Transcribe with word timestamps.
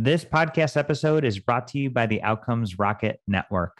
This 0.00 0.24
podcast 0.24 0.76
episode 0.76 1.24
is 1.24 1.40
brought 1.40 1.66
to 1.68 1.78
you 1.80 1.90
by 1.90 2.06
the 2.06 2.22
Outcomes 2.22 2.78
Rocket 2.78 3.20
Network, 3.26 3.76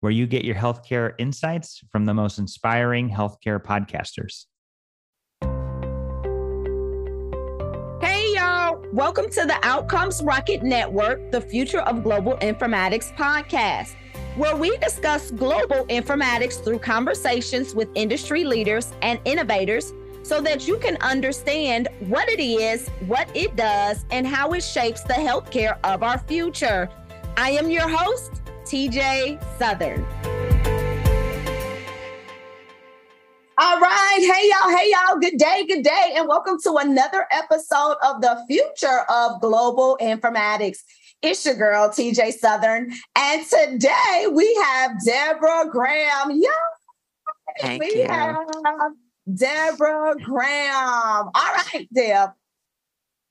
where 0.00 0.10
you 0.10 0.26
get 0.26 0.42
your 0.42 0.54
healthcare 0.54 1.12
insights 1.18 1.84
from 1.92 2.06
the 2.06 2.14
most 2.14 2.38
inspiring 2.38 3.10
healthcare 3.10 3.62
podcasters. 3.62 4.46
Hey, 8.00 8.32
y'all. 8.34 8.82
Welcome 8.94 9.28
to 9.28 9.44
the 9.44 9.58
Outcomes 9.62 10.22
Rocket 10.22 10.62
Network, 10.62 11.30
the 11.32 11.42
Future 11.42 11.80
of 11.80 12.02
Global 12.02 12.38
Informatics 12.38 13.14
podcast, 13.14 13.94
where 14.36 14.56
we 14.56 14.74
discuss 14.78 15.32
global 15.32 15.84
informatics 15.88 16.64
through 16.64 16.78
conversations 16.78 17.74
with 17.74 17.90
industry 17.94 18.42
leaders 18.42 18.94
and 19.02 19.20
innovators 19.26 19.92
so 20.28 20.42
that 20.42 20.68
you 20.68 20.76
can 20.76 20.98
understand 21.00 21.88
what 22.00 22.28
it 22.28 22.38
is, 22.38 22.90
what 23.06 23.34
it 23.34 23.56
does, 23.56 24.04
and 24.10 24.26
how 24.26 24.52
it 24.52 24.62
shapes 24.62 25.02
the 25.02 25.14
healthcare 25.14 25.78
of 25.84 26.02
our 26.02 26.18
future. 26.18 26.90
I 27.38 27.52
am 27.52 27.70
your 27.70 27.88
host, 27.88 28.42
TJ 28.64 29.42
Southern. 29.58 30.04
All 33.56 33.80
right. 33.80 34.18
Hey, 34.20 34.50
y'all. 34.50 34.76
Hey, 34.76 34.90
y'all. 34.90 35.18
Good 35.18 35.38
day. 35.38 35.64
Good 35.66 35.82
day. 35.82 36.12
And 36.14 36.28
welcome 36.28 36.58
to 36.64 36.74
another 36.74 37.26
episode 37.30 37.96
of 38.04 38.20
the 38.20 38.44
future 38.46 39.06
of 39.08 39.40
global 39.40 39.96
informatics. 39.98 40.80
It's 41.22 41.44
your 41.46 41.54
girl, 41.54 41.88
TJ 41.88 42.34
Southern. 42.34 42.92
And 43.16 43.46
today 43.46 44.26
we 44.30 44.54
have 44.62 44.92
Deborah 45.06 45.70
Graham. 45.70 46.32
Yeah. 46.32 46.50
Thank 47.60 47.82
we 47.82 48.02
you. 48.02 48.06
have 48.06 48.36
Deborah 49.34 50.16
Graham. 50.22 51.30
All 51.32 51.32
right, 51.34 51.88
Deb. 51.92 52.30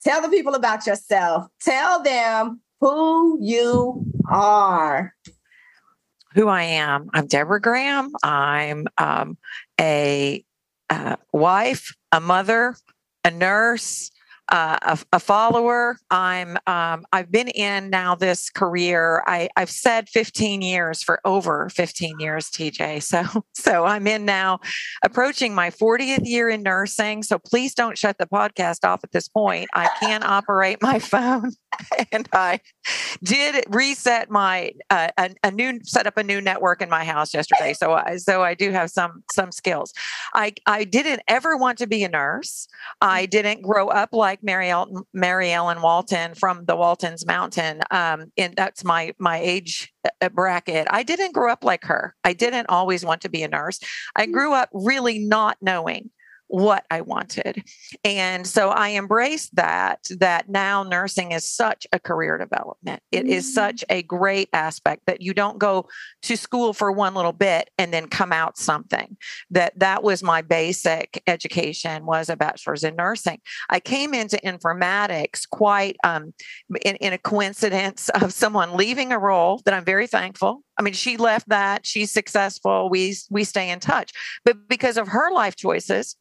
Tell 0.03 0.21
the 0.21 0.29
people 0.29 0.55
about 0.55 0.85
yourself. 0.85 1.47
Tell 1.61 2.01
them 2.03 2.61
who 2.79 3.39
you 3.41 4.05
are. 4.29 5.13
Who 6.33 6.47
I 6.47 6.63
am. 6.63 7.09
I'm 7.13 7.25
Deborah 7.27 7.61
Graham. 7.61 8.11
I'm 8.21 8.87
um, 8.97 9.37
a 9.79 10.43
uh, 10.89 11.15
wife, 11.33 11.95
a 12.11 12.19
mother, 12.19 12.75
a 13.25 13.31
nurse, 13.31 14.11
uh, 14.49 14.77
a, 14.81 14.99
a 15.13 15.19
follower. 15.19 15.97
I'm. 16.09 16.57
Um, 16.67 17.05
I've 17.11 17.31
been 17.31 17.49
in 17.49 17.89
now 17.89 18.15
this 18.15 18.49
career. 18.49 19.23
I, 19.27 19.49
I've 19.55 19.69
said 19.69 20.09
15 20.09 20.61
years 20.61 21.03
for 21.03 21.19
over 21.25 21.69
15 21.69 22.19
years, 22.19 22.49
TJ. 22.49 23.03
So 23.03 23.23
so 23.53 23.85
I'm 23.85 24.07
in 24.07 24.25
now, 24.25 24.59
approaching 25.03 25.53
my 25.53 25.69
40th 25.69 26.25
year 26.25 26.49
in 26.49 26.63
nursing. 26.63 27.23
So 27.23 27.39
please 27.39 27.73
don't 27.73 27.97
shut 27.97 28.17
the 28.17 28.25
podcast 28.25 28.87
off 28.87 29.03
at 29.03 29.11
this 29.11 29.27
point. 29.27 29.69
I 29.73 29.89
can 29.99 30.23
operate 30.23 30.77
my 30.81 30.99
phone, 30.99 31.51
and 32.11 32.27
I 32.33 32.59
did 33.23 33.65
reset 33.69 34.29
my 34.29 34.71
uh, 34.89 35.09
a, 35.17 35.31
a 35.43 35.51
new 35.51 35.79
set 35.83 36.07
up 36.07 36.17
a 36.17 36.23
new 36.23 36.41
network 36.41 36.81
in 36.81 36.89
my 36.89 37.03
house 37.03 37.33
yesterday. 37.33 37.73
So 37.73 37.93
I 37.93 38.17
so 38.17 38.43
I 38.43 38.53
do 38.53 38.71
have 38.71 38.89
some 38.91 39.23
some 39.31 39.51
skills. 39.51 39.93
I 40.33 40.53
I 40.65 40.83
didn't 40.83 41.21
ever 41.27 41.57
want 41.57 41.77
to 41.79 41.87
be 41.87 42.03
a 42.03 42.09
nurse. 42.09 42.67
I 43.01 43.25
didn't 43.25 43.61
grow 43.61 43.87
up 43.89 44.09
like 44.11 44.36
Mary 44.41 44.69
Ellen, 44.69 45.03
Mary 45.13 45.51
Ellen 45.51 45.81
Walton 45.81 46.33
from 46.35 46.65
the 46.65 46.75
Waltons 46.75 47.25
Mountain. 47.25 47.81
Um, 47.91 48.31
and 48.37 48.55
that's 48.55 48.83
my 48.83 49.13
my 49.19 49.39
age 49.39 49.93
uh, 50.21 50.29
bracket. 50.29 50.87
I 50.89 51.03
didn't 51.03 51.33
grow 51.33 51.51
up 51.51 51.63
like 51.63 51.85
her. 51.85 52.15
I 52.23 52.33
didn't 52.33 52.67
always 52.69 53.05
want 53.05 53.21
to 53.21 53.29
be 53.29 53.43
a 53.43 53.47
nurse. 53.47 53.79
I 54.15 54.25
grew 54.25 54.53
up 54.53 54.69
really 54.73 55.19
not 55.19 55.57
knowing 55.61 56.09
what 56.47 56.85
I 56.89 57.01
wanted. 57.01 57.63
And 58.03 58.47
so 58.47 58.69
I 58.69 58.91
embraced 58.91 59.55
that, 59.55 60.07
that 60.19 60.49
now 60.49 60.83
nursing 60.83 61.31
is 61.31 61.43
such 61.43 61.85
a 61.91 61.99
career 61.99 62.37
development. 62.37 63.01
It 63.11 63.27
is 63.27 63.45
Mhm. 63.45 63.53
such 63.53 63.85
a 63.89 64.01
great 64.03 64.49
aspect 64.53 65.03
that 65.07 65.21
you 65.21 65.33
don't 65.33 65.57
go 65.57 65.87
to 66.23 66.37
school 66.37 66.73
for 66.73 66.91
one 66.91 67.13
little 67.13 67.33
bit 67.33 67.69
and 67.77 67.93
then 67.93 68.07
come 68.07 68.31
out 68.31 68.57
something. 68.57 69.17
That 69.49 69.77
that 69.79 70.03
was 70.03 70.23
my 70.23 70.41
basic 70.41 71.21
education 71.27 72.05
was 72.05 72.29
a 72.29 72.35
bachelor's 72.35 72.83
in 72.83 72.95
nursing. 72.95 73.41
I 73.69 73.79
came 73.79 74.13
into 74.13 74.37
informatics 74.37 75.47
quite 75.49 75.97
um, 76.03 76.33
in, 76.83 76.95
in 76.97 77.13
a 77.13 77.17
coincidence 77.17 78.09
of 78.21 78.33
someone 78.33 78.75
leaving 78.75 79.11
a 79.11 79.19
role 79.19 79.61
that 79.65 79.73
I'm 79.73 79.85
very 79.85 80.07
thankful. 80.07 80.63
I 80.77 80.81
mean, 80.83 80.93
she 80.93 81.17
left 81.17 81.49
that. 81.49 81.85
She's 81.85 82.11
successful. 82.11 82.89
We 82.89 83.15
we 83.29 83.43
stay 83.43 83.69
in 83.69 83.79
touch. 83.79 84.11
But 84.45 84.67
because 84.69 84.97
of 84.97 85.09
her 85.09 85.31
life 85.31 85.55
choices, 85.55 86.15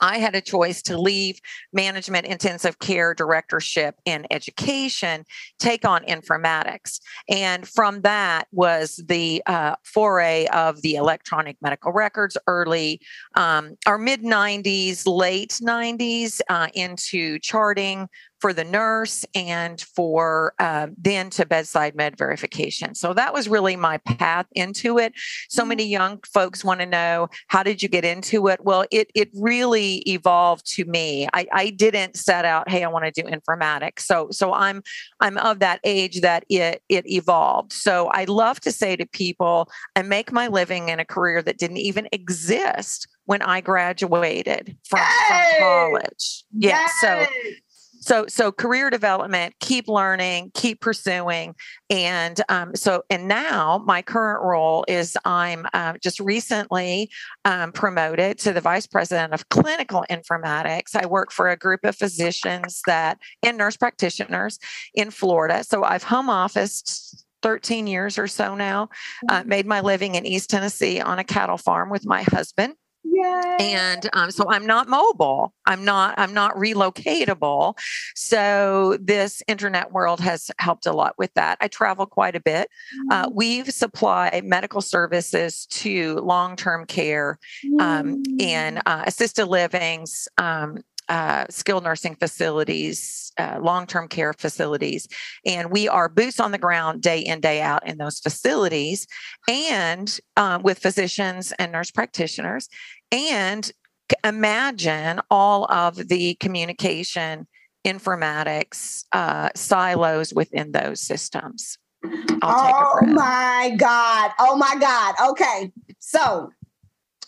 I 0.00 0.18
had 0.18 0.34
a 0.34 0.40
choice 0.40 0.82
to 0.82 0.98
leave 0.98 1.40
management 1.72 2.26
intensive 2.26 2.78
care 2.78 3.14
directorship 3.14 3.96
in 4.04 4.26
education, 4.30 5.24
take 5.58 5.84
on 5.84 6.04
informatics. 6.04 7.00
And 7.28 7.66
from 7.66 8.02
that 8.02 8.44
was 8.52 9.02
the 9.06 9.42
uh, 9.46 9.76
foray 9.84 10.46
of 10.46 10.82
the 10.82 10.94
electronic 10.94 11.56
medical 11.60 11.92
records, 11.92 12.36
early 12.46 13.00
um, 13.34 13.76
or 13.86 13.98
mid 13.98 14.22
90s, 14.22 15.06
late 15.06 15.58
90s 15.62 16.40
uh, 16.48 16.68
into 16.74 17.38
charting 17.38 18.08
for 18.44 18.52
the 18.52 18.62
nurse 18.62 19.24
and 19.34 19.80
for 19.80 20.52
uh, 20.58 20.88
then 20.98 21.30
to 21.30 21.46
bedside 21.46 21.94
med 21.94 22.18
verification. 22.18 22.94
So 22.94 23.14
that 23.14 23.32
was 23.32 23.48
really 23.48 23.74
my 23.74 23.96
path 23.96 24.44
into 24.52 24.98
it. 24.98 25.14
So 25.48 25.64
many 25.64 25.84
young 25.84 26.20
folks 26.30 26.62
want 26.62 26.80
to 26.80 26.86
know 26.86 27.28
how 27.48 27.62
did 27.62 27.82
you 27.82 27.88
get 27.88 28.04
into 28.04 28.48
it? 28.48 28.60
Well, 28.62 28.84
it 28.90 29.10
it 29.14 29.30
really 29.32 30.02
evolved 30.06 30.66
to 30.74 30.84
me. 30.84 31.26
I, 31.32 31.46
I 31.54 31.70
didn't 31.70 32.18
set 32.18 32.44
out, 32.44 32.68
hey, 32.68 32.84
I 32.84 32.88
want 32.88 33.06
to 33.06 33.22
do 33.22 33.26
informatics. 33.26 34.00
So 34.00 34.28
so 34.30 34.52
I'm 34.52 34.82
I'm 35.20 35.38
of 35.38 35.60
that 35.60 35.80
age 35.82 36.20
that 36.20 36.44
it 36.50 36.82
it 36.90 37.10
evolved. 37.10 37.72
So 37.72 38.08
I 38.08 38.24
love 38.24 38.60
to 38.60 38.72
say 38.72 38.94
to 38.94 39.06
people, 39.06 39.70
I 39.96 40.02
make 40.02 40.32
my 40.32 40.48
living 40.48 40.90
in 40.90 41.00
a 41.00 41.06
career 41.06 41.40
that 41.40 41.56
didn't 41.56 41.78
even 41.78 42.08
exist 42.12 43.08
when 43.26 43.40
I 43.40 43.60
graduated 43.60 44.76
from, 44.84 45.00
from 45.28 45.44
college. 45.58 46.44
Yeah. 46.52 46.80
Yay! 46.80 46.86
so 47.00 47.26
so 48.04 48.26
so 48.28 48.52
career 48.52 48.90
development 48.90 49.54
keep 49.60 49.88
learning 49.88 50.50
keep 50.52 50.80
pursuing. 50.80 51.54
And 51.88 52.38
um, 52.50 52.74
so 52.74 53.02
and 53.08 53.26
now 53.26 53.82
my 53.86 54.02
current 54.02 54.42
role 54.44 54.84
is 54.88 55.16
i'm 55.24 55.66
uh, 55.72 55.94
just 56.02 56.20
recently 56.20 57.10
um, 57.44 57.72
promoted 57.72 58.38
to 58.40 58.52
the 58.52 58.60
vice 58.60 58.86
president 58.86 59.32
of 59.32 59.48
clinical 59.48 60.04
informatics. 60.10 60.94
I 60.94 61.06
work 61.06 61.32
for 61.32 61.48
a 61.48 61.56
group 61.56 61.80
of 61.84 61.96
physicians 61.96 62.82
that 62.86 63.18
and 63.42 63.56
nurse 63.56 63.76
practitioners 63.76 64.58
in 64.94 65.10
florida. 65.10 65.64
So 65.64 65.82
i've 65.82 66.04
home 66.04 66.28
officed 66.28 67.24
13 67.42 67.86
years 67.86 68.18
or 68.18 68.26
so 68.26 68.54
now. 68.54 68.88
Uh, 69.28 69.42
made 69.44 69.66
my 69.66 69.80
living 69.80 70.14
in 70.14 70.26
east 70.26 70.50
tennessee 70.50 71.00
on 71.00 71.18
a 71.18 71.24
cattle 71.24 71.58
farm 71.58 71.90
with 71.90 72.04
my 72.04 72.22
husband 72.22 72.74
Yay! 73.04 73.56
and 73.60 74.08
um, 74.12 74.30
so 74.30 74.50
i'm 74.50 74.66
not 74.66 74.88
mobile 74.88 75.54
i'm 75.66 75.84
not 75.84 76.14
i'm 76.18 76.32
not 76.32 76.54
relocatable 76.56 77.74
so 78.14 78.96
this 79.00 79.42
internet 79.46 79.92
world 79.92 80.20
has 80.20 80.50
helped 80.58 80.86
a 80.86 80.92
lot 80.92 81.14
with 81.18 81.32
that 81.34 81.58
i 81.60 81.68
travel 81.68 82.06
quite 82.06 82.34
a 82.34 82.40
bit 82.40 82.68
uh, 83.10 83.28
we 83.32 83.64
supply 83.64 84.40
medical 84.44 84.80
services 84.80 85.66
to 85.66 86.16
long-term 86.16 86.86
care 86.86 87.38
um, 87.78 88.22
in 88.38 88.80
uh, 88.86 89.02
assisted 89.06 89.46
livings 89.46 90.28
um, 90.38 90.78
uh, 91.08 91.44
skilled 91.50 91.84
nursing 91.84 92.14
facilities, 92.14 93.32
uh, 93.38 93.58
long 93.60 93.86
term 93.86 94.08
care 94.08 94.32
facilities. 94.32 95.06
And 95.44 95.70
we 95.70 95.88
are 95.88 96.08
boots 96.08 96.40
on 96.40 96.52
the 96.52 96.58
ground 96.58 97.02
day 97.02 97.20
in, 97.20 97.40
day 97.40 97.60
out 97.60 97.86
in 97.86 97.98
those 97.98 98.20
facilities 98.20 99.06
and 99.48 100.18
um, 100.36 100.62
with 100.62 100.78
physicians 100.78 101.52
and 101.58 101.72
nurse 101.72 101.90
practitioners. 101.90 102.68
And 103.12 103.70
imagine 104.22 105.20
all 105.30 105.70
of 105.70 106.08
the 106.08 106.34
communication 106.36 107.46
informatics 107.84 109.04
uh, 109.12 109.50
silos 109.54 110.32
within 110.32 110.72
those 110.72 111.00
systems. 111.00 111.78
I'll 112.42 112.98
oh 113.02 113.06
my 113.06 113.74
God. 113.78 114.30
Oh 114.38 114.56
my 114.56 114.76
God. 114.78 115.14
Okay. 115.30 115.72
So, 115.98 116.50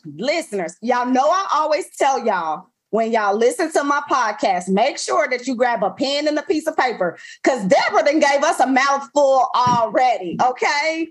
listeners, 0.04 0.76
y'all 0.82 1.06
know 1.06 1.24
I 1.24 1.48
always 1.52 1.86
tell 1.96 2.24
y'all 2.24 2.68
when 2.90 3.12
y'all 3.12 3.36
listen 3.36 3.72
to 3.72 3.84
my 3.84 4.00
podcast, 4.10 4.68
make 4.68 4.98
sure 4.98 5.28
that 5.28 5.46
you 5.46 5.54
grab 5.54 5.82
a 5.82 5.90
pen 5.90 6.28
and 6.28 6.38
a 6.38 6.42
piece 6.42 6.66
of 6.66 6.76
paper 6.76 7.18
because 7.42 7.64
Deborah 7.66 8.04
then 8.04 8.20
gave 8.20 8.42
us 8.42 8.60
a 8.60 8.66
mouthful 8.66 9.48
already. 9.54 10.36
Okay. 10.42 11.08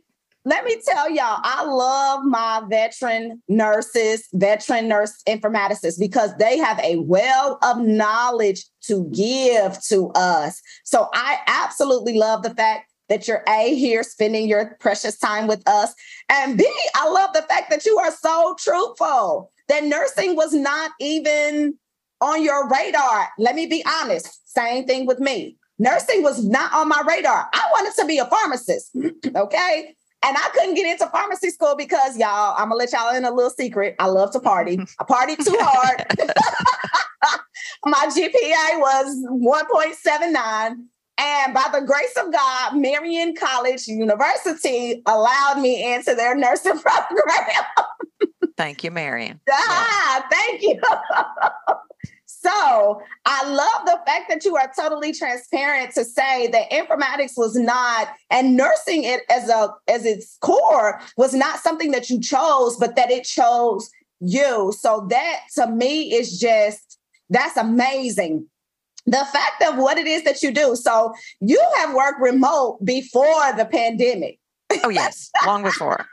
Let 0.47 0.63
me 0.63 0.79
tell 0.85 1.09
y'all, 1.09 1.39
I 1.43 1.65
love 1.65 2.23
my 2.23 2.61
veteran 2.69 3.41
nurses, 3.47 4.27
veteran 4.31 4.87
nurse 4.87 5.23
informaticists, 5.27 5.99
because 5.99 6.35
they 6.37 6.59
have 6.59 6.79
a 6.81 6.97
well 6.97 7.57
of 7.63 7.79
knowledge 7.79 8.63
to 8.83 9.09
give 9.11 9.81
to 9.85 10.11
us. 10.13 10.61
So 10.83 11.09
I 11.15 11.39
absolutely 11.47 12.13
love 12.17 12.43
the 12.43 12.53
fact 12.53 12.91
that 13.09 13.27
you're 13.27 13.43
A, 13.49 13.73
here 13.73 14.03
spending 14.03 14.47
your 14.47 14.77
precious 14.79 15.17
time 15.17 15.47
with 15.47 15.67
us. 15.67 15.93
And 16.29 16.59
B, 16.59 16.71
I 16.93 17.09
love 17.09 17.31
the 17.33 17.41
fact 17.43 17.71
that 17.71 17.85
you 17.85 17.97
are 17.97 18.11
so 18.11 18.55
truthful 18.59 19.51
that 19.67 19.83
nursing 19.83 20.35
was 20.35 20.53
not 20.53 20.91
even 20.99 21.75
on 22.21 22.43
your 22.43 22.69
radar. 22.69 23.29
Let 23.39 23.55
me 23.55 23.65
be 23.65 23.83
honest. 23.85 24.47
Same 24.47 24.85
thing 24.85 25.07
with 25.07 25.19
me. 25.19 25.57
nursing 25.79 26.21
was 26.21 26.45
not 26.45 26.71
on 26.73 26.87
my 26.87 27.01
radar. 27.07 27.49
I 27.51 27.67
wanted 27.73 27.99
to 27.99 28.05
be 28.05 28.19
a 28.19 28.25
pharmacist. 28.25 28.95
okay. 29.35 29.95
And 30.25 30.35
I 30.35 30.49
couldn't 30.53 30.73
get 30.73 30.87
into 30.87 31.05
pharmacy 31.11 31.51
school 31.51 31.75
because 31.77 32.17
y'all, 32.17 32.55
I'm 32.57 32.69
gonna 32.69 32.75
let 32.75 32.91
y'all 32.91 33.15
in 33.15 33.25
a 33.25 33.31
little 33.31 33.51
secret. 33.51 33.95
I 33.99 34.07
love 34.07 34.31
to 34.31 34.39
party. 34.39 34.79
I 34.99 35.03
party 35.03 35.35
too 35.35 35.55
hard. 35.59 36.03
my 37.85 38.07
GPA 38.07 38.79
was 38.79 39.23
1.79. 39.29 40.75
And 41.17 41.53
by 41.53 41.69
the 41.71 41.81
grace 41.85 42.15
of 42.17 42.33
God, 42.33 42.75
Marion 42.75 43.35
College 43.35 43.87
University 43.87 45.03
allowed 45.05 45.61
me 45.61 45.93
into 45.93 46.15
their 46.15 46.35
nursing 46.35 46.79
program. 46.79 47.85
Thank 48.57 48.83
you, 48.83 48.89
Marion. 48.89 49.39
Ah, 49.49 50.25
thank 50.31 50.63
you. 50.63 50.81
so 52.25 52.99
I 53.45 53.49
love 53.49 53.85
the 53.85 53.99
fact 54.07 54.27
that 54.29 54.43
you 54.43 54.55
are 54.55 54.71
totally 54.75 55.13
transparent 55.13 55.93
to 55.93 56.03
say 56.03 56.47
that 56.47 56.71
informatics 56.71 57.33
was 57.37 57.55
not 57.55 58.07
and 58.31 58.57
nursing 58.57 59.03
it 59.03 59.21
as 59.29 59.49
a 59.49 59.69
as 59.87 60.03
its 60.03 60.37
core 60.41 60.99
was 61.15 61.33
not 61.35 61.59
something 61.59 61.91
that 61.91 62.09
you 62.09 62.19
chose, 62.19 62.75
but 62.77 62.95
that 62.95 63.11
it 63.11 63.23
chose 63.23 63.91
you. 64.19 64.73
So 64.75 65.05
that 65.11 65.41
to 65.55 65.67
me 65.67 66.13
is 66.13 66.39
just 66.39 66.97
that's 67.29 67.55
amazing 67.57 68.47
the 69.05 69.23
fact 69.31 69.63
of 69.67 69.77
what 69.77 69.99
it 69.99 70.07
is 70.07 70.23
that 70.23 70.41
you 70.41 70.51
do. 70.51 70.75
So 70.75 71.13
you 71.39 71.61
have 71.77 71.93
worked 71.93 72.19
remote 72.19 72.79
before 72.83 73.53
the 73.55 73.65
pandemic. 73.65 74.39
oh 74.83 74.89
yes, 74.89 75.29
long 75.45 75.61
before, 75.61 76.07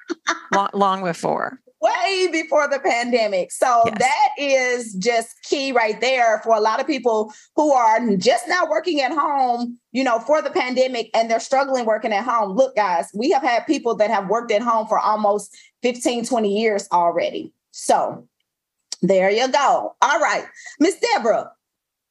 long, 0.53 0.69
long 0.75 1.03
before. 1.03 1.62
Way 1.83 2.29
before 2.31 2.69
the 2.69 2.79
pandemic. 2.79 3.51
So 3.51 3.83
yes. 3.87 3.97
that 3.99 4.29
is 4.39 4.95
just 4.95 5.43
key 5.43 5.73
right 5.73 6.01
there 6.01 6.41
for 6.45 6.55
a 6.55 6.61
lot 6.61 6.81
of 6.81 6.87
people 6.87 7.33
who 7.57 7.73
are 7.73 8.17
just 8.17 8.47
now 8.47 8.69
working 8.71 9.01
at 9.01 9.11
home, 9.11 9.79
you 9.91 10.05
know, 10.05 10.21
for 10.21 10.41
the 10.41 10.51
pandemic 10.51 11.11
and 11.13 11.29
they're 11.29 11.41
struggling 11.41 11.85
working 11.85 12.13
at 12.13 12.25
home. 12.25 12.57
Look, 12.57 12.77
guys, 12.77 13.11
we 13.15 13.31
have 13.33 13.43
had 13.43 13.67
people 13.67 13.97
that 13.97 14.11
have 14.11 14.29
worked 14.29 14.53
at 14.53 14.63
home 14.63 14.87
for 14.87 14.99
almost 14.99 15.57
15, 15.83 16.25
20 16.25 16.57
years 16.57 16.87
already. 16.93 17.53
So 17.73 18.29
there 19.03 19.31
you 19.31 19.51
go. 19.51 19.97
All 20.01 20.21
right. 20.21 20.45
Miss 20.79 21.01
Deborah, 21.01 21.51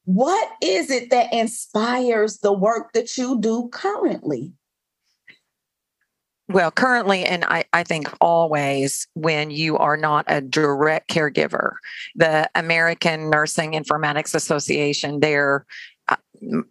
what 0.04 0.50
is 0.62 0.92
it 0.92 1.12
that 1.12 1.32
inspires 1.32 2.40
the 2.40 2.52
work 2.52 2.92
that 2.94 3.18
you 3.18 3.40
do 3.40 3.70
currently? 3.70 4.52
Well, 6.52 6.72
currently, 6.72 7.24
and 7.24 7.46
I, 7.46 7.64
I 7.74 7.84
think 7.84 8.10
always, 8.20 9.08
when 9.14 9.52
you 9.52 9.78
are 9.78 9.98
not 9.98 10.26
a 10.28 10.42
direct 10.42 11.10
caregiver, 11.10 11.74
the 12.16 12.50
American 12.56 13.30
Nursing 13.30 13.72
Informatics 13.74 14.36
Association, 14.36 15.20
their 15.20 15.66
uh, 16.10 16.16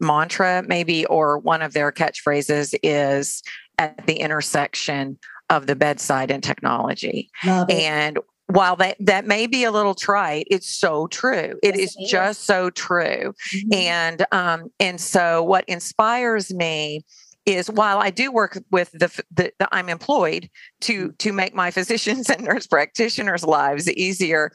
mantra, 0.00 0.62
maybe, 0.66 1.06
or 1.06 1.38
one 1.38 1.62
of 1.62 1.72
their 1.72 1.92
catchphrases 1.92 2.74
is 2.82 3.42
at 3.78 4.06
the 4.06 4.16
intersection 4.16 5.18
of 5.48 5.66
the 5.66 5.76
bedside 5.76 6.30
and 6.30 6.42
technology. 6.42 7.30
And 7.70 8.18
while 8.46 8.76
that 8.76 8.96
that 9.00 9.26
may 9.26 9.46
be 9.46 9.62
a 9.62 9.70
little 9.70 9.94
trite 9.94 10.44
it's 10.50 10.68
so 10.68 11.06
true 11.06 11.56
It 11.62 11.76
yes, 11.76 11.90
is 11.90 11.96
it 11.98 12.08
just 12.08 12.40
is. 12.40 12.46
so 12.46 12.70
true 12.70 13.32
mm-hmm. 13.54 13.72
and 13.72 14.26
um 14.32 14.72
and 14.80 15.00
so 15.00 15.42
what 15.44 15.64
inspires 15.68 16.52
me 16.52 17.04
is 17.46 17.70
while 17.70 17.98
I 17.98 18.10
do 18.10 18.30
work 18.30 18.58
with 18.70 18.90
the, 18.92 19.08
the, 19.30 19.52
the, 19.58 19.68
I'm 19.72 19.88
employed 19.88 20.50
to 20.82 21.08
mm-hmm. 21.08 21.16
to 21.18 21.32
make 21.32 21.54
my 21.54 21.70
physicians 21.70 22.30
and 22.30 22.44
nurse 22.44 22.66
practitioners' 22.66 23.44
lives 23.44 23.90
easier. 23.90 24.52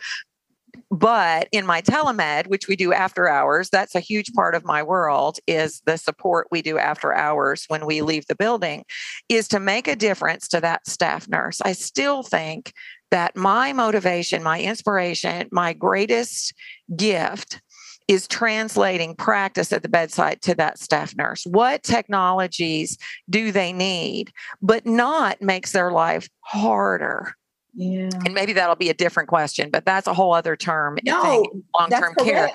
But 0.91 1.47
in 1.53 1.65
my 1.65 1.81
telemed, 1.81 2.47
which 2.47 2.67
we 2.67 2.75
do 2.75 2.91
after 2.91 3.29
hours, 3.29 3.69
that's 3.69 3.95
a 3.95 4.01
huge 4.01 4.33
part 4.33 4.55
of 4.55 4.65
my 4.65 4.83
world. 4.83 5.39
Is 5.47 5.81
the 5.85 5.97
support 5.97 6.47
we 6.51 6.61
do 6.61 6.77
after 6.77 7.13
hours 7.13 7.65
when 7.69 7.85
we 7.85 8.01
leave 8.01 8.27
the 8.27 8.35
building, 8.35 8.83
is 9.29 9.47
to 9.49 9.59
make 9.59 9.87
a 9.87 9.95
difference 9.95 10.47
to 10.49 10.61
that 10.61 10.87
staff 10.87 11.29
nurse. 11.29 11.61
I 11.61 11.71
still 11.71 12.23
think 12.23 12.73
that 13.11 13.35
my 13.35 13.71
motivation, 13.71 14.43
my 14.43 14.59
inspiration, 14.59 15.47
my 15.51 15.71
greatest 15.73 16.53
gift 16.95 17.61
is 18.07 18.27
translating 18.27 19.15
practice 19.15 19.73
at 19.73 19.81
the 19.81 19.89
bedside 19.89 20.41
to 20.43 20.55
that 20.55 20.79
staff 20.79 21.15
nurse. 21.15 21.45
What 21.45 21.83
technologies 21.83 22.97
do 23.29 23.51
they 23.51 23.73
need, 23.73 24.31
but 24.61 24.85
not 24.85 25.41
makes 25.41 25.71
their 25.71 25.91
life 25.91 26.29
harder? 26.41 27.33
Yeah. 27.73 28.09
And 28.25 28.33
maybe 28.33 28.53
that'll 28.53 28.75
be 28.75 28.89
a 28.89 28.93
different 28.93 29.27
question, 29.27 29.69
but 29.69 29.85
that's 29.85 30.07
a 30.07 30.13
whole 30.13 30.33
other 30.33 30.55
term. 30.55 30.97
No, 31.03 31.45
long 31.77 31.89
term 31.89 32.15
care. 32.15 32.51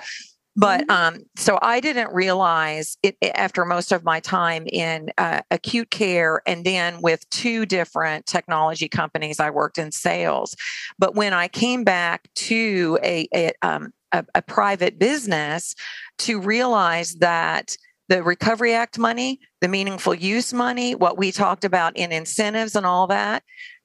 But 0.55 0.81
mm-hmm. 0.81 0.91
um, 0.91 1.23
so 1.37 1.57
I 1.61 1.79
didn't 1.79 2.13
realize 2.13 2.97
it 3.03 3.15
after 3.35 3.63
most 3.63 3.91
of 3.91 4.03
my 4.03 4.19
time 4.19 4.65
in 4.67 5.09
uh, 5.17 5.41
acute 5.49 5.91
care 5.91 6.41
and 6.45 6.65
then 6.65 7.01
with 7.01 7.29
two 7.29 7.65
different 7.65 8.25
technology 8.25 8.89
companies, 8.89 9.39
I 9.39 9.49
worked 9.49 9.77
in 9.77 9.91
sales. 9.91 10.55
But 10.99 11.15
when 11.15 11.33
I 11.33 11.47
came 11.47 11.83
back 11.83 12.29
to 12.35 12.99
a, 13.01 13.27
a, 13.33 13.51
um, 13.61 13.93
a, 14.11 14.25
a 14.35 14.41
private 14.41 14.99
business 14.99 15.75
to 16.19 16.39
realize 16.39 17.15
that 17.15 17.75
the 18.09 18.23
Recovery 18.23 18.73
Act 18.73 18.97
money, 18.97 19.39
the 19.61 19.67
meaningful 19.67 20.13
use 20.13 20.53
money, 20.53 20.95
what 20.95 21.17
we 21.17 21.31
talked 21.31 21.63
about 21.63 21.95
in 21.95 22.11
incentives 22.11 22.75
and 22.75 22.85
all 22.85 23.07
that, 23.07 23.43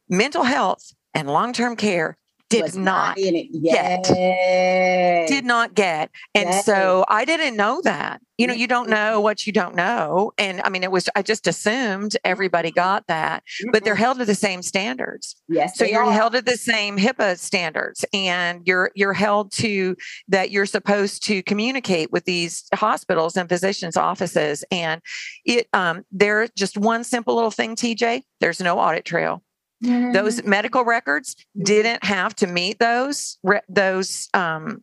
mental 0.09 0.43
health 0.43 0.93
and 1.15 1.29
long 1.29 1.53
term 1.53 1.77
care 1.77 2.17
did 2.49 2.75
not, 2.75 3.17
not 3.19 3.45
get. 3.63 4.05
Did 4.05 5.45
not 5.45 5.75
get. 5.75 6.11
And 6.35 6.49
yes. 6.49 6.65
so 6.65 7.05
i 7.09 7.25
didn't 7.25 7.57
know 7.57 7.81
that. 7.83 8.21
You 8.39 8.47
know 8.47 8.55
you 8.55 8.67
don't 8.67 8.89
know 8.89 9.21
what 9.21 9.47
you 9.47 9.53
don't 9.53 9.75
know. 9.75 10.33
And 10.39 10.61
i 10.63 10.69
mean 10.69 10.85
it 10.85 10.91
was 10.91 11.09
i 11.17 11.23
just 11.23 11.47
assumed 11.47 12.17
everybody 12.25 12.69
mm-hmm. 12.71 12.77
got 12.77 13.07
that 13.09 13.43
but 13.73 13.85
they're 13.85 13.95
held 13.95 14.19
to 14.19 14.25
the 14.25 14.35
same 14.35 14.63
standards. 14.63 15.37
Yes 15.49 15.77
so 15.77 15.85
you're 15.85 16.05
are. 16.05 16.13
held 16.13 16.35
to 16.35 16.43
the 16.43 16.57
same 16.57 16.99
hipaa 16.99 17.39
standards 17.39 18.05
and 18.13 18.63
you're 18.65 18.91
you're 18.95 19.13
held 19.13 19.53
to 19.53 19.97
that 20.29 20.51
you're 20.51 20.67
supposed 20.67 21.25
to 21.25 21.43
communicate 21.43 22.13
with 22.13 22.25
these 22.25 22.65
hospitals 22.75 23.37
and 23.37 23.49
physicians 23.49 23.97
offices. 23.97 24.65
And 24.71 25.01
it 25.45 25.69
um 25.73 26.05
there's 26.13 26.51
just 26.57 26.79
one 26.79 27.03
simple 27.03 27.35
little 27.35 27.51
thing 27.51 27.75
tj 27.75 28.23
there's 28.41 28.61
no 28.61 28.79
audit 28.79 29.05
trail 29.05 29.43
Mm-hmm. 29.85 30.13
Those 30.13 30.43
medical 30.45 30.85
records 30.85 31.37
didn't 31.63 32.03
have 32.05 32.35
to 32.37 32.47
meet 32.47 32.79
those 32.79 33.39
those 33.69 34.29
um, 34.33 34.83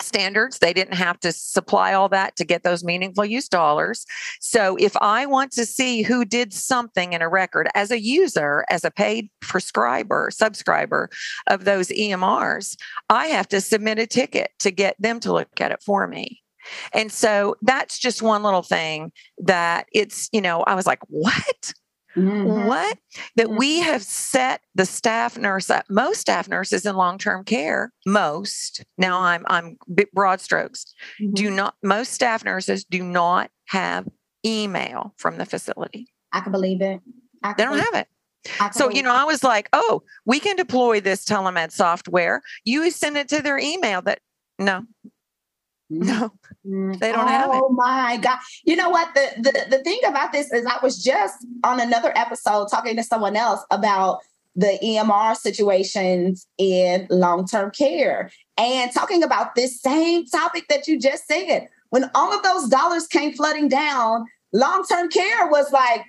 standards. 0.00 0.58
They 0.58 0.72
didn't 0.72 0.94
have 0.94 1.18
to 1.20 1.32
supply 1.32 1.92
all 1.92 2.08
that 2.10 2.36
to 2.36 2.44
get 2.44 2.62
those 2.62 2.84
meaningful 2.84 3.24
use 3.24 3.48
dollars. 3.48 4.06
So 4.40 4.76
if 4.76 4.96
I 5.00 5.26
want 5.26 5.52
to 5.52 5.66
see 5.66 6.02
who 6.02 6.24
did 6.24 6.52
something 6.52 7.12
in 7.12 7.22
a 7.22 7.28
record 7.28 7.68
as 7.74 7.90
a 7.90 8.00
user, 8.00 8.64
as 8.70 8.84
a 8.84 8.90
paid 8.90 9.30
prescriber, 9.40 10.30
subscriber 10.32 11.10
of 11.48 11.64
those 11.64 11.88
EMRs, 11.88 12.76
I 13.10 13.26
have 13.26 13.48
to 13.48 13.60
submit 13.60 13.98
a 13.98 14.06
ticket 14.06 14.52
to 14.60 14.70
get 14.70 14.96
them 14.98 15.20
to 15.20 15.32
look 15.32 15.60
at 15.60 15.72
it 15.72 15.82
for 15.82 16.06
me. 16.06 16.42
And 16.92 17.10
so 17.10 17.56
that's 17.62 17.98
just 17.98 18.20
one 18.20 18.42
little 18.42 18.62
thing 18.62 19.12
that 19.38 19.86
it's, 19.92 20.28
you 20.32 20.40
know, 20.40 20.62
I 20.62 20.74
was 20.74 20.86
like, 20.86 21.00
what? 21.08 21.72
Mm-hmm. 22.18 22.66
What? 22.66 22.98
That 23.36 23.50
we 23.50 23.80
mm-hmm. 23.80 23.90
have 23.90 24.02
set 24.02 24.60
the 24.74 24.86
staff 24.86 25.38
nurse 25.38 25.70
up. 25.70 25.84
Most 25.88 26.20
staff 26.20 26.48
nurses 26.48 26.84
in 26.84 26.96
long-term 26.96 27.44
care, 27.44 27.92
most, 28.06 28.84
now 28.96 29.20
I'm 29.20 29.44
I'm 29.48 29.76
broad 30.12 30.40
strokes, 30.40 30.94
mm-hmm. 31.20 31.34
do 31.34 31.50
not 31.50 31.74
most 31.82 32.12
staff 32.12 32.44
nurses 32.44 32.84
do 32.84 33.02
not 33.02 33.50
have 33.66 34.06
email 34.44 35.14
from 35.16 35.38
the 35.38 35.46
facility. 35.46 36.08
I 36.32 36.40
can 36.40 36.52
believe 36.52 36.80
it. 36.80 37.00
Can 37.42 37.54
they 37.56 37.64
don't 37.64 37.78
have 37.78 37.94
it. 37.94 38.08
So, 38.72 38.88
you 38.88 39.02
know, 39.02 39.12
I 39.12 39.24
was 39.24 39.42
like, 39.44 39.68
oh, 39.72 40.02
we 40.24 40.40
can 40.40 40.56
deploy 40.56 41.00
this 41.00 41.24
telemed 41.24 41.72
software. 41.72 42.40
You 42.64 42.90
send 42.90 43.16
it 43.16 43.28
to 43.28 43.42
their 43.42 43.58
email 43.58 44.00
that 44.02 44.20
no, 44.58 44.84
no, 45.90 46.32
mm. 46.66 46.98
they 46.98 47.12
don't 47.12 47.24
oh, 47.24 47.26
have 47.26 47.50
it. 47.50 47.62
Oh 47.62 47.68
my 47.70 48.18
God. 48.18 48.38
You 48.64 48.76
know 48.76 48.90
what? 48.90 49.14
The, 49.14 49.30
the 49.38 49.76
the 49.76 49.84
thing 49.84 50.00
about 50.06 50.32
this 50.32 50.52
is 50.52 50.66
I 50.66 50.78
was 50.82 51.02
just 51.02 51.46
on 51.64 51.80
another 51.80 52.12
episode 52.16 52.68
talking 52.70 52.96
to 52.96 53.02
someone 53.02 53.36
else 53.36 53.64
about 53.70 54.20
the 54.54 54.78
EMR 54.82 55.36
situations 55.36 56.46
in 56.58 57.06
long-term 57.10 57.70
care 57.70 58.30
and 58.56 58.92
talking 58.92 59.22
about 59.22 59.54
this 59.54 59.80
same 59.80 60.26
topic 60.26 60.66
that 60.68 60.88
you 60.88 60.98
just 60.98 61.26
said. 61.26 61.68
When 61.90 62.10
all 62.14 62.34
of 62.34 62.42
those 62.42 62.68
dollars 62.68 63.06
came 63.06 63.32
flooding 63.32 63.68
down, 63.68 64.26
long-term 64.52 65.08
care 65.10 65.46
was 65.48 65.72
like 65.72 66.02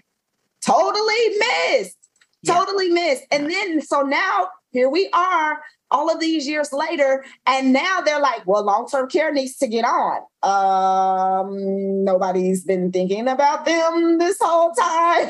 totally 0.66 1.38
missed. 1.38 1.96
Yeah. 2.42 2.56
Totally 2.56 2.90
missed. 2.90 3.24
And 3.32 3.50
then 3.50 3.82
so 3.82 4.02
now 4.02 4.50
here 4.72 4.90
we 4.90 5.10
are 5.14 5.62
all 5.92 6.10
of 6.10 6.20
these 6.20 6.48
years 6.48 6.72
later 6.72 7.24
and 7.46 7.74
now 7.74 8.02
they're 8.02 8.20
like 8.20 8.46
well 8.46 8.64
long-term 8.64 9.10
care 9.10 9.34
needs 9.34 9.58
to 9.58 9.68
get 9.68 9.86
on 9.86 10.18
um 10.44 12.04
nobody's 12.04 12.64
been 12.64 12.92
thinking 12.92 13.28
about 13.28 13.66
them 13.66 14.18
this 14.18 14.38
whole 14.42 14.72
time 14.72 15.30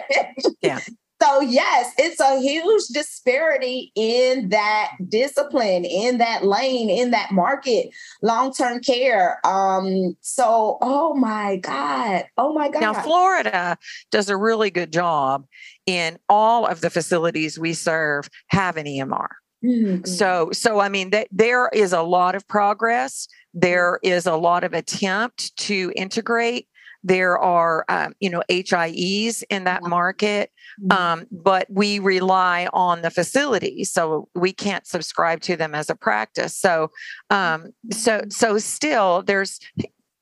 yeah 0.62 0.80
So, 1.22 1.40
yes, 1.40 1.92
it's 1.96 2.20
a 2.20 2.38
huge 2.40 2.82
disparity 2.88 3.92
in 3.94 4.50
that 4.50 4.90
discipline, 5.08 5.84
in 5.84 6.18
that 6.18 6.44
lane, 6.44 6.90
in 6.90 7.12
that 7.12 7.30
market, 7.30 7.90
long 8.20 8.52
term 8.52 8.80
care. 8.80 9.40
Um, 9.46 10.16
so, 10.20 10.76
oh 10.82 11.14
my 11.14 11.56
God. 11.56 12.26
Oh 12.36 12.52
my 12.52 12.68
God. 12.68 12.80
Now, 12.80 12.92
Florida 12.94 13.78
does 14.10 14.28
a 14.28 14.36
really 14.36 14.70
good 14.70 14.92
job 14.92 15.46
in 15.86 16.18
all 16.28 16.66
of 16.66 16.80
the 16.80 16.90
facilities 16.90 17.58
we 17.58 17.72
serve 17.72 18.28
have 18.48 18.76
an 18.76 18.86
EMR. 18.86 19.28
Mm-hmm. 19.64 20.04
So, 20.04 20.50
so 20.52 20.80
I 20.80 20.88
mean, 20.88 21.10
that 21.10 21.28
there 21.30 21.68
is 21.72 21.92
a 21.92 22.02
lot 22.02 22.34
of 22.34 22.46
progress. 22.46 23.28
There 23.54 23.98
is 24.02 24.26
a 24.26 24.36
lot 24.36 24.64
of 24.64 24.74
attempt 24.74 25.56
to 25.58 25.92
integrate. 25.96 26.68
There 27.02 27.38
are, 27.38 27.84
um, 27.88 28.14
you 28.18 28.30
know, 28.30 28.42
HIEs 28.48 29.42
in 29.50 29.64
that 29.64 29.82
market, 29.82 30.50
mm-hmm. 30.82 30.92
um, 30.92 31.26
but 31.30 31.66
we 31.68 31.98
rely 31.98 32.66
on 32.72 33.02
the 33.02 33.10
facility, 33.10 33.84
so 33.84 34.28
we 34.34 34.52
can't 34.52 34.86
subscribe 34.86 35.40
to 35.42 35.56
them 35.56 35.74
as 35.74 35.90
a 35.90 35.94
practice. 35.94 36.56
So, 36.56 36.90
um, 37.28 37.72
so, 37.90 38.22
so 38.30 38.56
still, 38.58 39.22
there's, 39.22 39.60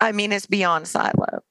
I 0.01 0.11
mean, 0.11 0.33
it's 0.33 0.47
beyond 0.47 0.89
silo. 0.89 1.45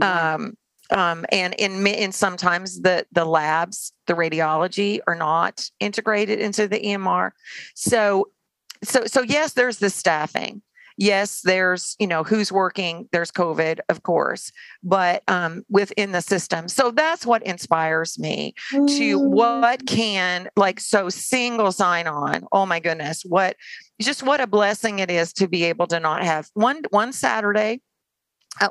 Um, 0.00 0.56
um, 0.90 1.24
and 1.32 1.54
in 1.54 1.86
in 1.86 2.12
sometimes 2.12 2.80
the 2.80 3.06
the 3.12 3.24
labs, 3.24 3.92
the 4.06 4.14
radiology 4.14 5.00
are 5.06 5.14
not 5.14 5.68
integrated 5.80 6.40
into 6.40 6.68
the 6.68 6.78
EMR. 6.78 7.30
So, 7.74 8.30
so 8.82 9.06
so 9.06 9.22
yes, 9.22 9.54
there's 9.54 9.78
the 9.78 9.90
staffing 9.90 10.62
yes 10.96 11.42
there's 11.42 11.94
you 11.98 12.06
know 12.06 12.22
who's 12.22 12.50
working 12.50 13.08
there's 13.12 13.30
covid 13.30 13.78
of 13.88 14.02
course 14.02 14.50
but 14.82 15.22
um, 15.28 15.62
within 15.68 16.12
the 16.12 16.20
system 16.20 16.68
so 16.68 16.90
that's 16.90 17.26
what 17.26 17.42
inspires 17.42 18.18
me 18.18 18.54
mm. 18.72 18.88
to 18.88 19.18
what 19.18 19.86
can 19.86 20.48
like 20.56 20.80
so 20.80 21.08
single 21.08 21.70
sign 21.70 22.06
on 22.06 22.44
oh 22.52 22.66
my 22.66 22.80
goodness 22.80 23.22
what 23.24 23.56
just 24.00 24.22
what 24.22 24.40
a 24.40 24.46
blessing 24.46 24.98
it 24.98 25.10
is 25.10 25.32
to 25.32 25.46
be 25.46 25.64
able 25.64 25.86
to 25.86 26.00
not 26.00 26.22
have 26.22 26.48
one 26.54 26.82
one 26.90 27.12
saturday 27.12 27.80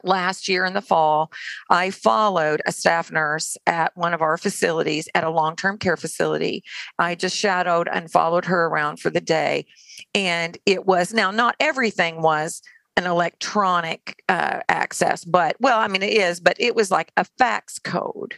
last 0.03 0.47
year 0.47 0.65
in 0.65 0.73
the 0.73 0.81
fall, 0.81 1.31
I 1.69 1.91
followed 1.91 2.61
a 2.65 2.71
staff 2.71 3.11
nurse 3.11 3.57
at 3.65 3.95
one 3.95 4.13
of 4.13 4.21
our 4.21 4.37
facilities 4.37 5.07
at 5.15 5.23
a 5.23 5.29
long 5.29 5.55
term 5.55 5.77
care 5.77 5.97
facility. 5.97 6.63
I 6.99 7.15
just 7.15 7.35
shadowed 7.35 7.87
and 7.91 8.11
followed 8.11 8.45
her 8.45 8.65
around 8.65 8.99
for 8.99 9.09
the 9.09 9.21
day. 9.21 9.65
And 10.13 10.57
it 10.65 10.85
was 10.85 11.13
now, 11.13 11.31
not 11.31 11.55
everything 11.59 12.21
was 12.21 12.61
an 12.97 13.05
electronic 13.05 14.23
uh, 14.29 14.61
access, 14.69 15.25
but 15.25 15.55
well, 15.59 15.79
I 15.79 15.87
mean, 15.87 16.03
it 16.03 16.13
is, 16.13 16.39
but 16.39 16.55
it 16.59 16.75
was 16.75 16.91
like 16.91 17.11
a 17.17 17.25
fax 17.37 17.77
code, 17.79 18.35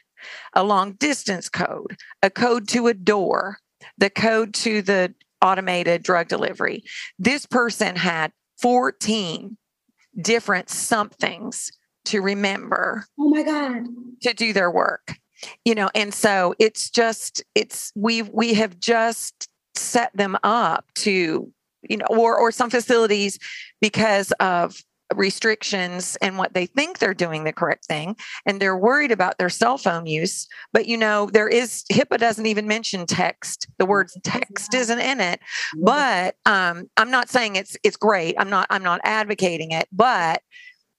a 0.53 0.63
long 0.63 0.93
distance 0.93 1.47
code, 1.47 1.97
a 2.23 2.29
code 2.29 2.67
to 2.69 2.87
a 2.87 2.93
door, 2.93 3.59
the 3.97 4.09
code 4.09 4.53
to 4.55 4.81
the 4.81 5.13
automated 5.41 6.01
drug 6.01 6.27
delivery. 6.27 6.83
This 7.19 7.45
person 7.45 7.95
had 7.95 8.31
14 8.61 9.57
different 10.21 10.69
somethings 10.69 11.71
to 12.05 12.21
remember. 12.21 13.05
Oh 13.19 13.29
my 13.29 13.43
God. 13.43 13.86
To 14.21 14.33
do 14.33 14.53
their 14.53 14.71
work. 14.71 15.15
You 15.65 15.75
know, 15.75 15.89
and 15.93 16.13
so 16.13 16.55
it's 16.57 16.89
just, 16.89 17.43
it's, 17.53 17.91
we 17.95 18.24
we 18.24 18.55
have 18.55 18.79
just 18.79 19.50
set 19.75 20.15
them 20.15 20.36
up 20.43 20.86
to, 20.95 21.51
you 21.88 21.97
know, 21.97 22.07
or, 22.09 22.36
or 22.36 22.51
some 22.51 22.71
facilities 22.71 23.38
because 23.79 24.31
of 24.39 24.81
restrictions 25.15 26.17
and 26.21 26.37
what 26.37 26.53
they 26.53 26.65
think 26.65 26.99
they're 26.99 27.13
doing 27.13 27.43
the 27.43 27.53
correct 27.53 27.85
thing 27.85 28.15
and 28.45 28.59
they're 28.59 28.77
worried 28.77 29.11
about 29.11 29.37
their 29.37 29.49
cell 29.49 29.77
phone 29.77 30.05
use 30.05 30.47
but 30.73 30.85
you 30.85 30.97
know 30.97 31.29
there 31.31 31.47
is 31.47 31.83
HIPAA 31.91 32.17
doesn't 32.17 32.45
even 32.45 32.67
mention 32.67 33.05
text 33.05 33.67
the 33.77 33.85
word 33.85 34.09
text 34.23 34.73
isn't 34.73 34.99
in 34.99 35.21
it 35.21 35.39
but 35.81 36.35
um, 36.45 36.89
I'm 36.97 37.11
not 37.11 37.29
saying 37.29 37.55
it's 37.55 37.77
it's 37.83 37.97
great 37.97 38.35
I'm 38.37 38.49
not 38.49 38.67
I'm 38.69 38.83
not 38.83 38.99
advocating 39.03 39.71
it 39.71 39.87
but 39.91 40.41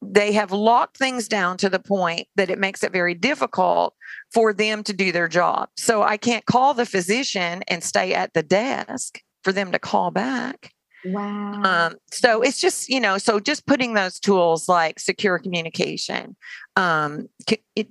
they 0.01 0.33
have 0.33 0.53
locked 0.53 0.97
things 0.97 1.29
down 1.29 1.57
to 1.59 1.69
the 1.69 1.81
point 1.81 2.29
that 2.37 2.51
it 2.51 2.59
makes 2.59 2.83
it 2.83 2.93
very 2.93 3.15
difficult 3.15 3.95
for 4.33 4.53
them 4.53 4.83
to 4.85 4.93
do 4.93 5.11
their 5.11 5.29
job. 5.29 5.69
So 5.77 6.03
I 6.03 6.17
can't 6.17 6.47
call 6.47 6.73
the 6.73 6.87
physician 6.87 7.63
and 7.67 7.83
stay 7.83 8.15
at 8.15 8.33
the 8.33 8.43
desk 8.45 9.21
for 9.43 9.53
them 9.53 9.73
to 9.73 9.79
call 9.79 10.11
back 10.11 10.71
Wow. 11.05 11.63
Um, 11.63 11.95
so 12.11 12.43
it's 12.43 12.61
just, 12.61 12.89
you 12.89 13.01
know, 13.01 13.19
so 13.19 13.41
just 13.41 13.67
putting 13.67 13.95
those 13.95 14.19
tools 14.19 14.69
like 14.69 14.99
secure 14.99 15.39
communication, 15.39 16.37
um, 16.77 17.29
it, 17.77 17.89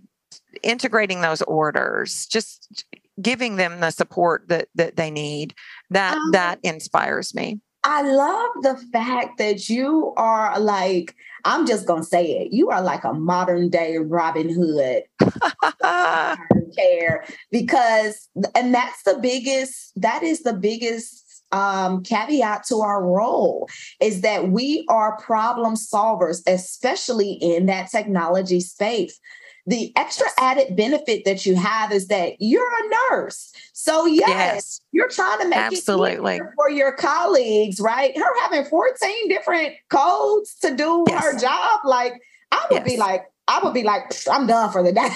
integrating 0.63 1.21
those 1.21 1.41
orders, 1.43 2.25
just 2.25 2.85
giving 3.21 3.55
them 3.55 3.79
the 3.79 3.91
support 3.91 4.47
that 4.49 4.67
that 4.75 4.95
they 4.95 5.09
need, 5.09 5.53
that 5.89 6.15
um, 6.15 6.31
that 6.31 6.59
inspires 6.63 7.33
me. 7.33 7.59
I 7.83 8.01
love 8.01 8.49
the 8.61 8.75
fact 8.91 9.37
that 9.37 9.69
you 9.69 10.13
are 10.17 10.59
like, 10.59 11.15
I'm 11.45 11.65
just 11.65 11.87
gonna 11.87 12.03
say 12.03 12.25
it, 12.25 12.51
you 12.51 12.69
are 12.69 12.81
like 12.81 13.03
a 13.03 13.13
modern 13.13 13.69
day 13.69 13.97
Robin 13.97 14.49
Hood 14.49 15.03
care 16.75 17.25
because 17.51 18.27
and 18.55 18.73
that's 18.73 19.03
the 19.03 19.17
biggest, 19.21 19.93
that 19.95 20.23
is 20.23 20.43
the 20.43 20.53
biggest 20.53 21.26
um, 21.51 22.03
caveat 22.03 22.65
to 22.65 22.81
our 22.81 23.03
role 23.03 23.69
is 23.99 24.21
that 24.21 24.49
we 24.49 24.85
are 24.89 25.17
problem 25.17 25.75
solvers, 25.75 26.41
especially 26.47 27.33
in 27.33 27.67
that 27.67 27.89
technology 27.89 28.59
space. 28.59 29.19
The 29.65 29.91
extra 29.97 30.27
added 30.39 30.77
benefit 30.77 31.25
that 31.25 31.45
you 31.45 31.55
have 31.55 31.91
is 31.91 32.07
that 32.07 32.33
you're 32.39 32.63
a 32.63 33.11
nurse. 33.11 33.51
So, 33.73 34.05
yes, 34.05 34.29
yes. 34.29 34.81
you're 34.93 35.09
trying 35.09 35.39
to 35.39 35.47
make 35.49 35.59
Absolutely. 35.59 36.37
it 36.37 36.43
for 36.55 36.69
your 36.69 36.93
colleagues, 36.93 37.81
right? 37.81 38.17
Her 38.17 38.41
having 38.41 38.63
14 38.63 39.27
different 39.27 39.73
codes 39.89 40.55
to 40.61 40.73
do 40.73 41.03
yes. 41.09 41.21
her 41.21 41.37
job, 41.37 41.81
like, 41.83 42.13
I 42.51 42.65
would 42.71 42.85
yes. 42.85 42.89
be 42.89 42.97
like, 42.97 43.25
I 43.47 43.59
would 43.63 43.73
be 43.73 43.83
like, 43.83 44.11
I'm 44.29 44.45
done 44.45 44.71
for 44.71 44.83
the 44.83 44.91
day. 44.91 45.07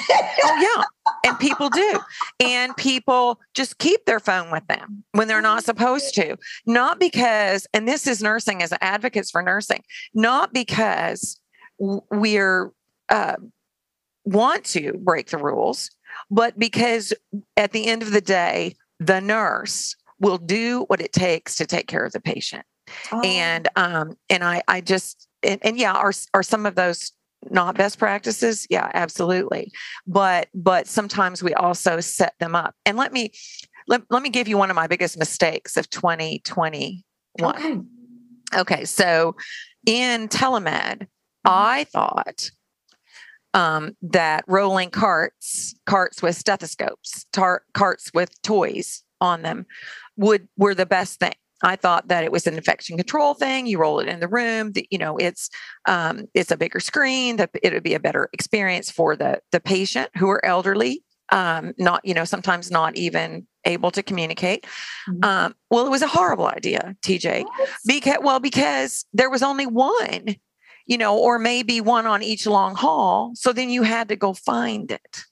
oh, 0.44 0.76
yeah. 0.76 0.84
And 1.26 1.38
people 1.40 1.70
do. 1.70 2.00
And 2.40 2.76
people 2.78 3.40
just 3.54 3.78
keep 3.78 4.06
their 4.06 4.20
phone 4.20 4.52
with 4.52 4.66
them 4.68 5.04
when 5.12 5.28
they're 5.28 5.42
not 5.42 5.64
supposed 5.64 6.16
to. 6.16 6.38
Not 6.66 7.00
because, 7.00 7.68
and 7.74 7.88
this 7.88 8.08
is 8.08 8.22
nursing 8.22 8.64
as 8.64 8.74
advocates 8.82 9.32
for 9.32 9.42
nursing, 9.42 9.84
not 10.14 10.54
because 10.54 11.40
we're, 11.78 12.72
uh, 13.10 13.36
want 14.24 14.64
to 14.66 14.94
break 14.94 15.30
the 15.30 15.38
rules, 15.38 15.90
but 16.30 16.58
because 16.58 17.14
at 17.58 17.72
the 17.72 17.88
end 17.88 18.02
of 18.02 18.12
the 18.12 18.22
day, 18.22 18.76
the 19.00 19.20
nurse 19.20 19.96
will 20.20 20.38
do 20.38 20.86
what 20.88 21.02
it 21.02 21.12
takes 21.12 21.56
to 21.56 21.66
take 21.66 21.88
care 21.88 22.06
of 22.06 22.14
the 22.14 22.22
patient. 22.22 22.64
Oh. 23.12 23.22
And 23.22 23.68
um, 23.76 24.16
and 24.30 24.44
I 24.44 24.62
I 24.68 24.82
just 24.82 25.28
and, 25.44 25.60
and 25.64 25.78
yeah, 25.78 25.94
are 25.94 26.14
are 26.34 26.44
some 26.44 26.66
of 26.66 26.76
those 26.76 27.12
not 27.50 27.75
best 27.75 27.98
practices? 27.98 28.67
Yeah 28.69 28.89
absolutely. 28.93 29.71
But 30.05 30.50
but 30.53 30.88
sometimes 30.88 31.41
we 31.41 31.53
also 31.53 32.00
set 32.00 32.33
them 32.39 32.55
up. 32.55 32.75
And 32.86 32.98
let 32.98 33.12
me 33.12 33.31
let, 33.88 34.03
let 34.10 34.24
me 34.24 34.29
give 34.29 34.48
you 34.48 34.57
one 34.57 34.69
of 34.69 34.75
my 34.75 34.88
biggest 34.88 35.17
mistakes 35.17 35.77
of 35.77 35.89
2021 35.89 37.55
okay, 37.55 37.79
okay 38.57 38.86
so 38.86 39.36
in 39.86 40.27
telemed 40.27 41.01
mm-hmm. 41.01 41.05
i 41.45 41.86
thought 41.86 42.51
um, 43.53 43.98
that 44.01 44.45
rolling 44.48 44.89
carts 44.89 45.75
carts 45.86 46.21
with 46.21 46.38
stethoscopes 46.38 47.25
tar- 47.33 47.63
carts 47.74 48.12
with 48.13 48.41
toys 48.43 49.03
on 49.19 49.41
them 49.41 49.65
would 50.15 50.48
were 50.57 50.74
the 50.74 50.86
best 50.86 51.19
thing 51.19 51.33
I 51.63 51.75
thought 51.75 52.08
that 52.08 52.24
it 52.24 52.32
was 52.32 52.48
an 52.48 52.56
infection 52.56 52.98
control 52.98 53.34
thing. 53.34 53.68
You 53.68 53.80
roll 53.80 54.00
it 54.00 54.08
in 54.08 54.20
the 54.20 54.27
room. 54.27 54.72
The, 54.72 54.88
you 54.89 54.98
know, 54.98 55.18
it's 55.18 55.50
um, 55.88 56.25
it's 56.34 56.51
a 56.51 56.58
bigger 56.58 56.80
screen. 56.80 57.38
That 57.38 57.51
it 57.62 57.74
would 57.74 57.84
be 57.84 57.94
a 57.94 58.00
better 58.00 58.30
experience 58.34 58.89
for 58.89 59.15
the 59.15 59.41
the 59.51 59.60
patient 59.60 60.10
who 60.18 60.30
are 60.30 60.44
elderly, 60.46 61.03
um, 61.30 61.74
not 61.77 62.03
you 62.03 62.13
know 62.13 62.25
sometimes 62.25 62.72
not 62.72 62.96
even 62.96 63.48
able 63.65 63.91
to 63.91 64.03
communicate. 64.03 64.65
Mm-hmm. 65.10 65.24
Um, 65.24 65.56
well, 65.70 65.86
it 65.86 65.91
was 65.91 66.01
a 66.01 66.08
horrible 66.08 66.48
idea, 66.48 66.96
TJ, 67.01 67.46
because 67.86 68.18
well 68.22 68.39
because 68.39 69.06
there 69.13 69.30
was 69.30 69.44
only 69.44 69.68
one, 69.68 70.36
you 70.86 70.98
know, 70.98 71.18
or 71.18 71.39
maybe 71.39 71.82
one 71.82 72.06
on 72.06 72.24
each 72.24 72.46
long 72.46 72.75
haul. 72.75 73.32
So 73.36 73.53
then 73.53 73.70
you 73.70 73.84
had 73.84 74.10
to 74.10 74.15
go 74.15 74.34
find 74.34 74.91
it 74.91 75.24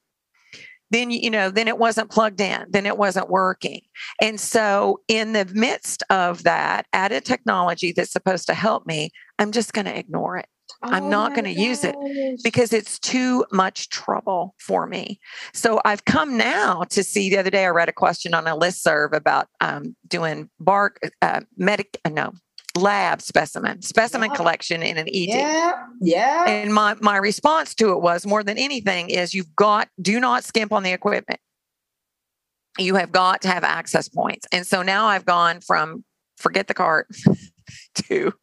then 0.91 1.11
you 1.11 1.29
know 1.29 1.49
then 1.49 1.67
it 1.67 1.77
wasn't 1.77 2.09
plugged 2.09 2.41
in 2.41 2.65
then 2.69 2.85
it 2.85 2.97
wasn't 2.97 3.29
working. 3.29 3.81
And 4.21 4.39
so 4.39 5.01
in 5.07 5.33
the 5.33 5.45
midst 5.53 6.03
of 6.09 6.43
that 6.43 6.85
added 6.93 7.25
technology 7.25 7.91
that's 7.91 8.11
supposed 8.11 8.47
to 8.47 8.53
help 8.53 8.85
me 8.85 9.11
i'm 9.37 9.51
just 9.51 9.73
going 9.73 9.85
to 9.85 9.97
ignore 9.97 10.37
it. 10.37 10.47
Oh 10.83 10.89
i'm 10.91 11.09
not 11.09 11.33
going 11.33 11.45
to 11.45 11.61
use 11.61 11.83
it 11.83 11.95
because 12.43 12.73
it's 12.73 12.99
too 12.99 13.45
much 13.51 13.89
trouble 13.89 14.55
for 14.59 14.87
me. 14.87 15.19
So 15.53 15.81
i've 15.85 16.05
come 16.05 16.37
now 16.37 16.83
to 16.89 17.03
see 17.03 17.29
the 17.29 17.37
other 17.37 17.49
day 17.49 17.65
i 17.65 17.69
read 17.69 17.89
a 17.89 17.93
question 17.93 18.33
on 18.33 18.47
a 18.47 18.55
list 18.55 18.83
serve 18.83 19.13
about 19.13 19.47
um, 19.61 19.95
doing 20.07 20.49
bark 20.59 20.99
uh, 21.21 21.41
medic 21.57 21.99
uh, 22.05 22.09
no 22.09 22.33
lab 22.79 23.21
specimen, 23.21 23.81
specimen 23.81 24.29
yeah. 24.31 24.35
collection 24.35 24.83
in 24.83 24.97
an 24.97 25.07
ED. 25.07 25.29
Yeah. 25.29 25.85
Yeah. 26.01 26.45
And 26.47 26.73
my 26.73 26.95
my 27.01 27.17
response 27.17 27.75
to 27.75 27.91
it 27.91 28.01
was 28.01 28.25
more 28.25 28.43
than 28.43 28.57
anything 28.57 29.09
is 29.09 29.33
you've 29.33 29.55
got 29.55 29.89
do 30.01 30.19
not 30.19 30.43
skimp 30.43 30.71
on 30.71 30.83
the 30.83 30.91
equipment. 30.91 31.39
you 32.77 32.95
have 32.95 33.11
got 33.11 33.41
to 33.41 33.47
have 33.49 33.63
access 33.63 34.07
points. 34.09 34.47
And 34.51 34.65
so 34.65 34.81
now 34.81 35.05
I've 35.05 35.25
gone 35.25 35.61
from 35.61 36.03
forget 36.37 36.67
the 36.67 36.73
cart 36.73 37.07
to 37.95 38.33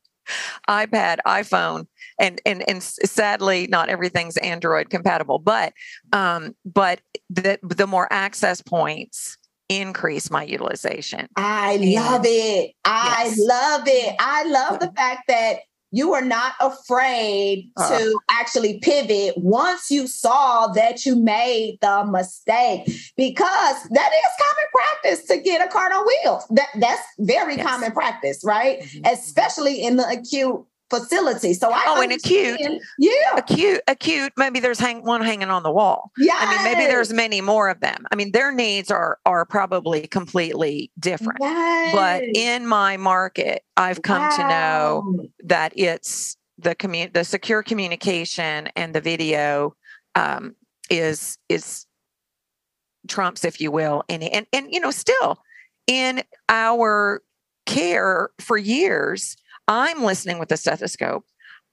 iPad, 0.68 1.18
iPhone, 1.26 1.86
and 2.18 2.40
and 2.44 2.68
and 2.68 2.82
sadly, 2.82 3.66
not 3.68 3.88
everything's 3.88 4.36
Android 4.38 4.90
compatible. 4.90 5.38
But 5.38 5.72
um, 6.12 6.54
but 6.64 7.00
the 7.30 7.58
the 7.62 7.86
more 7.86 8.08
access 8.10 8.62
points 8.62 9.38
increase 9.68 10.30
my 10.30 10.42
utilization. 10.42 11.28
I 11.36 11.76
love 11.76 12.22
it. 12.24 12.72
I 12.84 13.24
yes. 13.26 13.38
love 13.38 13.82
it. 13.86 14.16
I 14.18 14.44
love 14.44 14.80
the 14.80 14.92
fact 14.92 15.24
that 15.28 15.58
you 15.92 16.10
were 16.10 16.22
not 16.22 16.52
afraid 16.60 17.70
uh, 17.76 17.98
to 17.98 18.18
actually 18.30 18.78
pivot 18.80 19.34
once 19.38 19.90
you 19.90 20.06
saw 20.06 20.66
that 20.68 21.06
you 21.06 21.16
made 21.16 21.78
the 21.80 22.04
mistake 22.10 22.84
because 23.16 23.82
that 23.90 24.10
is 24.12 24.30
common 24.40 24.66
practice 24.72 25.24
to 25.24 25.38
get 25.38 25.64
a 25.64 25.70
cart 25.70 25.92
on 25.92 26.04
wheels 26.06 26.44
that 26.50 26.68
that's 26.80 27.02
very 27.20 27.56
yes. 27.56 27.66
common 27.66 27.92
practice 27.92 28.42
right 28.44 28.80
mm-hmm. 28.80 29.06
especially 29.06 29.80
in 29.82 29.96
the 29.96 30.06
acute 30.08 30.64
facility. 30.90 31.54
So 31.54 31.70
I 31.72 31.84
oh, 31.86 32.00
and 32.00 32.12
acute, 32.12 32.60
yeah, 32.98 33.36
acute, 33.36 33.80
acute. 33.88 34.32
Maybe 34.36 34.60
there's 34.60 34.78
hang, 34.78 35.02
one 35.02 35.22
hanging 35.22 35.50
on 35.50 35.62
the 35.62 35.70
wall. 35.70 36.12
Yeah, 36.16 36.34
I 36.36 36.54
mean, 36.54 36.64
maybe 36.64 36.86
there's 36.86 37.12
many 37.12 37.40
more 37.40 37.68
of 37.68 37.80
them. 37.80 38.06
I 38.10 38.16
mean, 38.16 38.32
their 38.32 38.52
needs 38.52 38.90
are 38.90 39.18
are 39.26 39.44
probably 39.44 40.06
completely 40.06 40.90
different. 40.98 41.38
Yes. 41.40 41.94
But 41.94 42.22
in 42.24 42.66
my 42.66 42.96
market, 42.96 43.64
I've 43.76 44.02
come 44.02 44.22
wow. 44.22 44.36
to 44.36 44.48
know 44.48 45.28
that 45.44 45.72
it's 45.76 46.36
the 46.58 46.74
commun 46.74 47.10
the 47.12 47.24
secure 47.24 47.62
communication 47.62 48.68
and 48.76 48.94
the 48.94 49.00
video 49.00 49.74
um, 50.14 50.54
is 50.90 51.38
is 51.48 51.86
trumps, 53.08 53.44
if 53.44 53.60
you 53.60 53.70
will, 53.70 54.04
and 54.08 54.22
and 54.22 54.46
and 54.52 54.72
you 54.72 54.80
know, 54.80 54.90
still 54.90 55.38
in 55.86 56.22
our 56.48 57.22
care 57.66 58.30
for 58.38 58.56
years 58.56 59.36
I'm 59.68 60.02
listening 60.02 60.38
with 60.38 60.48
the 60.48 60.56
stethoscope. 60.56 61.24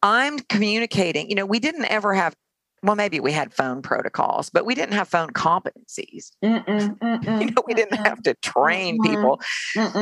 I'm 0.02 0.40
communicating. 0.40 1.30
You 1.30 1.36
know, 1.36 1.46
we 1.46 1.60
didn't 1.60 1.86
ever 1.86 2.14
have, 2.14 2.36
well, 2.82 2.96
maybe 2.96 3.20
we 3.20 3.32
had 3.32 3.54
phone 3.54 3.82
protocols, 3.82 4.50
but 4.50 4.66
we 4.66 4.76
didn't 4.76 4.94
have 4.94 5.08
phone 5.08 5.30
competencies. 5.30 6.32
Mm-mm, 6.44 6.66
mm-mm, 7.00 7.42
you 7.42 7.52
know, 7.52 7.64
we 7.66 7.74
didn't 7.74 8.06
have 8.06 8.22
to 8.24 8.34
train 8.36 9.00
people, 9.02 9.40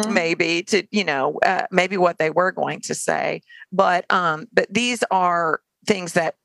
maybe 0.09 0.63
to, 0.63 0.87
you 0.91 1.03
know, 1.03 1.37
uh, 1.45 1.67
maybe 1.71 1.97
what 1.97 2.17
they 2.17 2.29
were 2.29 2.51
going 2.51 2.81
to 2.81 2.95
say. 2.95 3.41
But, 3.71 4.11
um, 4.11 4.47
but 4.51 4.73
these 4.73 5.03
are 5.11 5.61
things 5.85 6.13
that 6.13 6.35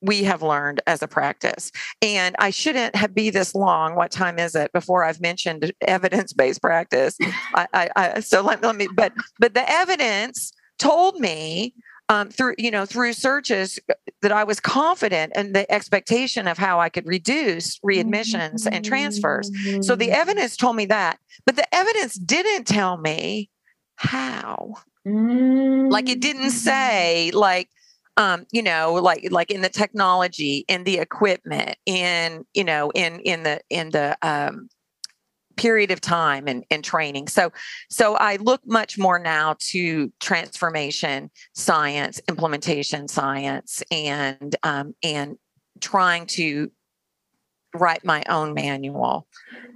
we 0.00 0.22
have 0.22 0.42
learned 0.42 0.80
as 0.86 1.02
a 1.02 1.08
practice. 1.08 1.72
And 2.00 2.36
I 2.38 2.50
shouldn't 2.50 2.94
have 2.94 3.14
be 3.14 3.30
this 3.30 3.54
long. 3.54 3.96
What 3.96 4.10
time 4.10 4.38
is 4.38 4.54
it 4.54 4.72
before 4.72 5.04
I've 5.04 5.20
mentioned 5.20 5.72
evidence-based 5.80 6.62
practice? 6.62 7.16
I, 7.54 7.66
I, 7.74 7.88
I 7.96 8.20
so 8.20 8.42
let, 8.42 8.62
let 8.62 8.76
me, 8.76 8.88
but 8.94 9.12
but 9.38 9.54
the 9.54 9.68
evidence 9.68 10.52
told 10.78 11.18
me 11.20 11.74
um, 12.08 12.30
through 12.30 12.54
you 12.58 12.70
know 12.70 12.86
through 12.86 13.12
searches 13.12 13.78
uh, 13.90 13.94
that 14.22 14.32
I 14.32 14.44
was 14.44 14.60
confident 14.60 15.32
in 15.36 15.52
the 15.52 15.70
expectation 15.70 16.48
of 16.48 16.58
how 16.58 16.80
I 16.80 16.88
could 16.88 17.06
reduce 17.06 17.78
readmissions 17.80 18.66
and 18.70 18.84
transfers. 18.84 19.50
So 19.82 19.94
the 19.94 20.08
mm. 20.08 20.14
evidence 20.14 20.56
told 20.56 20.76
me 20.76 20.86
that, 20.86 21.18
but 21.44 21.56
the 21.56 21.74
evidence 21.74 22.14
didn't 22.14 22.66
tell 22.66 22.96
me 22.96 23.50
how. 23.96 24.74
Like 25.90 26.08
it 26.08 26.20
didn't 26.20 26.48
mm. 26.48 26.50
say 26.50 27.30
like 27.32 27.68
um, 28.18 28.46
you 28.50 28.62
know, 28.62 28.94
like 28.94 29.28
like 29.30 29.50
in 29.50 29.62
the 29.62 29.68
technology, 29.68 30.64
in 30.68 30.84
the 30.84 30.98
equipment, 30.98 31.76
in 31.86 32.44
you 32.52 32.64
know, 32.64 32.90
in 32.90 33.20
in 33.20 33.44
the 33.44 33.60
in 33.70 33.90
the 33.90 34.18
um, 34.22 34.68
period 35.58 35.90
of 35.90 36.00
time 36.00 36.48
and, 36.48 36.64
and 36.70 36.82
training. 36.82 37.28
So, 37.28 37.52
so 37.90 38.14
I 38.14 38.36
look 38.36 38.62
much 38.64 38.96
more 38.96 39.18
now 39.18 39.56
to 39.72 40.10
transformation 40.20 41.30
science, 41.54 42.20
implementation 42.28 43.08
science, 43.08 43.82
and 43.90 44.56
um, 44.62 44.94
and 45.02 45.36
trying 45.80 46.26
to 46.26 46.70
write 47.74 48.04
my 48.04 48.22
own 48.28 48.54
manual 48.54 49.26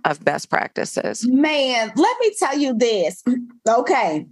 of 0.05 0.25
best 0.25 0.49
practices. 0.49 1.27
Man, 1.27 1.93
let 1.95 2.17
me 2.21 2.35
tell 2.39 2.59
you 2.59 2.75
this. 2.75 3.23
Okay. 3.69 4.27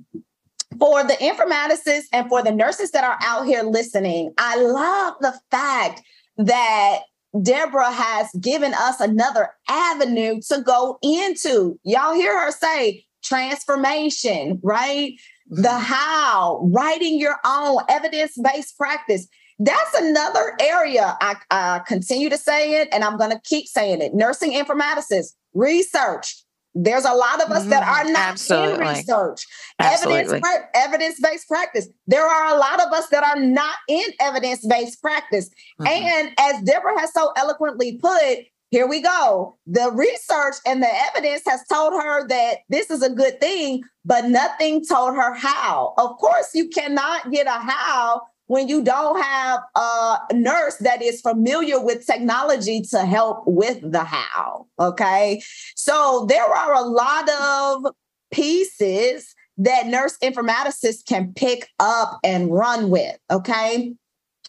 For 0.79 1.03
the 1.03 1.15
informaticists 1.15 2.07
and 2.13 2.29
for 2.29 2.43
the 2.43 2.53
nurses 2.53 2.93
that 2.93 3.05
are 3.05 3.19
out 3.23 3.45
here 3.45 3.65
listening, 3.65 4.33
I 4.39 4.57
love 4.57 5.15
the 5.21 5.39
fact 5.51 6.03
that 6.39 7.01
Deborah 7.43 7.93
has 7.93 8.29
given 8.41 8.75
us 8.75 9.01
another 9.01 9.51
avenue 9.69 10.41
to 10.49 10.63
go 10.63 10.99
into. 11.03 11.79
Y'all 11.85 12.15
hear 12.15 12.39
her 12.39 12.51
say 12.51 13.05
transformation, 13.23 14.61
right? 14.63 15.13
The 15.49 15.69
mm-hmm. 15.69 15.83
how, 15.83 16.61
writing 16.73 17.19
your 17.19 17.37
own 17.45 17.79
evidence 17.89 18.37
based 18.43 18.77
practice. 18.77 19.27
That's 19.59 19.95
another 19.95 20.57
area 20.59 21.19
I, 21.21 21.35
I, 21.51 21.81
continue 21.87 22.31
to 22.31 22.39
say 22.39 22.81
it, 22.81 22.89
and 22.93 23.05
I'm 23.05 23.19
going 23.19 23.31
to 23.31 23.41
keep 23.45 23.67
saying 23.67 24.01
it. 24.01 24.15
Nursing 24.15 24.53
informaticists, 24.53 25.35
research, 25.53 26.43
there's 26.75 27.05
a 27.05 27.13
lot 27.13 27.43
of 27.43 27.51
us 27.51 27.63
mm-hmm. 27.63 27.71
that 27.71 27.83
are 27.83 28.11
not 28.11 28.33
Absolutely. 28.33 28.87
in 28.87 28.95
research, 28.95 29.47
evidence 29.81 30.33
evidence 30.75 31.21
based 31.21 31.49
practice. 31.49 31.89
There 32.07 32.25
are 32.25 32.55
a 32.55 32.59
lot 32.59 32.81
of 32.81 32.93
us 32.93 33.09
that 33.09 33.25
are 33.25 33.41
not 33.41 33.75
in 33.89 34.05
evidence 34.21 34.65
based 34.67 35.01
practice. 35.03 35.51
Mm-hmm. 35.81 35.87
And 35.87 36.35
as 36.39 36.63
Deborah 36.63 36.99
has 36.99 37.13
so 37.13 37.33
eloquently 37.37 37.99
put, 37.99 38.39
here 38.71 38.87
we 38.87 39.03
go. 39.03 39.57
The 39.67 39.91
research 39.93 40.55
and 40.65 40.81
the 40.81 40.89
evidence 41.09 41.43
has 41.47 41.61
told 41.67 41.93
her 41.93 42.29
that 42.29 42.59
this 42.69 42.89
is 42.89 43.03
a 43.03 43.11
good 43.11 43.41
thing, 43.41 43.83
but 44.05 44.27
nothing 44.27 44.85
told 44.85 45.17
her 45.17 45.35
how. 45.35 45.95
Of 45.99 46.17
course, 46.19 46.51
you 46.55 46.69
cannot 46.69 47.33
get 47.33 47.49
a 47.49 47.51
how 47.51 48.23
when 48.51 48.67
you 48.67 48.83
don't 48.83 49.23
have 49.23 49.61
a 49.77 50.19
nurse 50.33 50.75
that 50.79 51.01
is 51.01 51.21
familiar 51.21 51.79
with 51.79 52.05
technology 52.05 52.81
to 52.81 53.07
help 53.07 53.45
with 53.47 53.81
the 53.81 54.03
how. 54.03 54.67
Okay. 54.81 55.41
So 55.77 56.27
there 56.29 56.43
are 56.43 56.75
a 56.75 56.83
lot 56.83 57.31
of 57.31 57.95
pieces 58.33 59.37
that 59.59 59.87
nurse 59.87 60.19
informaticists 60.19 61.07
can 61.07 61.33
pick 61.33 61.69
up 61.79 62.19
and 62.25 62.51
run 62.51 62.91
with. 62.91 63.17
Okay. 63.31 63.95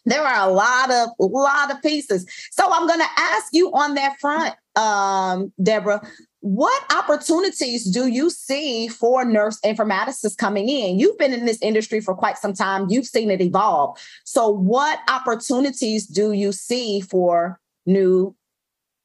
There 0.05 0.23
are 0.23 0.49
a 0.49 0.51
lot 0.51 0.89
of 0.89 1.09
lot 1.19 1.69
of 1.69 1.79
pieces. 1.83 2.25
So 2.53 2.73
I'm 2.73 2.87
going 2.87 3.01
to 3.01 3.19
ask 3.19 3.49
you 3.53 3.71
on 3.71 3.93
that 3.93 4.19
front, 4.19 4.55
um, 4.75 5.53
Deborah, 5.61 6.01
what 6.41 6.83
opportunities 6.91 7.85
do 7.85 8.07
you 8.07 8.29
see 8.29 8.87
for 8.87 9.23
nurse 9.23 9.59
informaticists 9.61 10.35
coming 10.35 10.69
in? 10.69 10.99
You've 10.99 11.17
been 11.17 11.33
in 11.33 11.45
this 11.45 11.61
industry 11.61 12.01
for 12.01 12.15
quite 12.15 12.37
some 12.37 12.53
time, 12.53 12.87
you've 12.89 13.05
seen 13.05 13.29
it 13.29 13.41
evolve. 13.41 13.97
So, 14.25 14.49
what 14.49 14.99
opportunities 15.07 16.07
do 16.07 16.31
you 16.33 16.51
see 16.51 17.01
for 17.01 17.59
new 17.85 18.35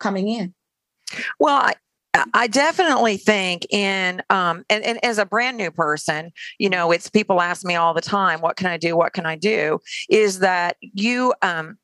coming 0.00 0.28
in? 0.28 0.54
Well, 1.38 1.56
I, 1.56 1.74
I 2.32 2.46
definitely 2.46 3.18
think 3.18 3.66
in 3.70 4.22
um 4.30 4.64
and, 4.70 4.82
and 4.82 5.04
as 5.04 5.18
a 5.18 5.26
brand 5.26 5.58
new 5.58 5.70
person, 5.70 6.32
you 6.58 6.70
know, 6.70 6.90
it's 6.90 7.10
people 7.10 7.42
ask 7.42 7.64
me 7.66 7.74
all 7.74 7.92
the 7.92 8.00
time, 8.00 8.40
what 8.40 8.56
can 8.56 8.66
I 8.66 8.78
do? 8.78 8.96
What 8.96 9.12
can 9.12 9.26
I 9.26 9.36
do? 9.36 9.78
Is 10.08 10.38
that 10.38 10.76
you 10.80 11.34
um 11.42 11.76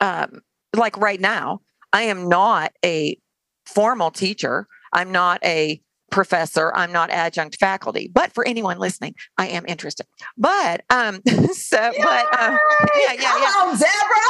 um 0.00 0.42
like 0.76 0.98
right 0.98 1.20
now, 1.20 1.62
I 1.94 2.02
am 2.02 2.28
not 2.28 2.72
a 2.84 3.18
formal 3.64 4.10
teacher. 4.10 4.66
I'm 4.92 5.12
not 5.12 5.44
a 5.44 5.80
professor 6.10 6.72
i'm 6.74 6.90
not 6.90 7.10
adjunct 7.10 7.56
faculty 7.56 8.10
but 8.12 8.32
for 8.32 8.46
anyone 8.46 8.78
listening 8.78 9.14
i 9.36 9.46
am 9.46 9.64
interested 9.66 10.06
but 10.36 10.82
um 10.90 11.20
so 11.52 11.80
Yay! 11.80 11.92
but 12.02 12.40
um, 12.40 12.58
yeah 12.96 13.12
yeah 13.12 13.38
yeah 13.38 13.52
on. 13.58 13.78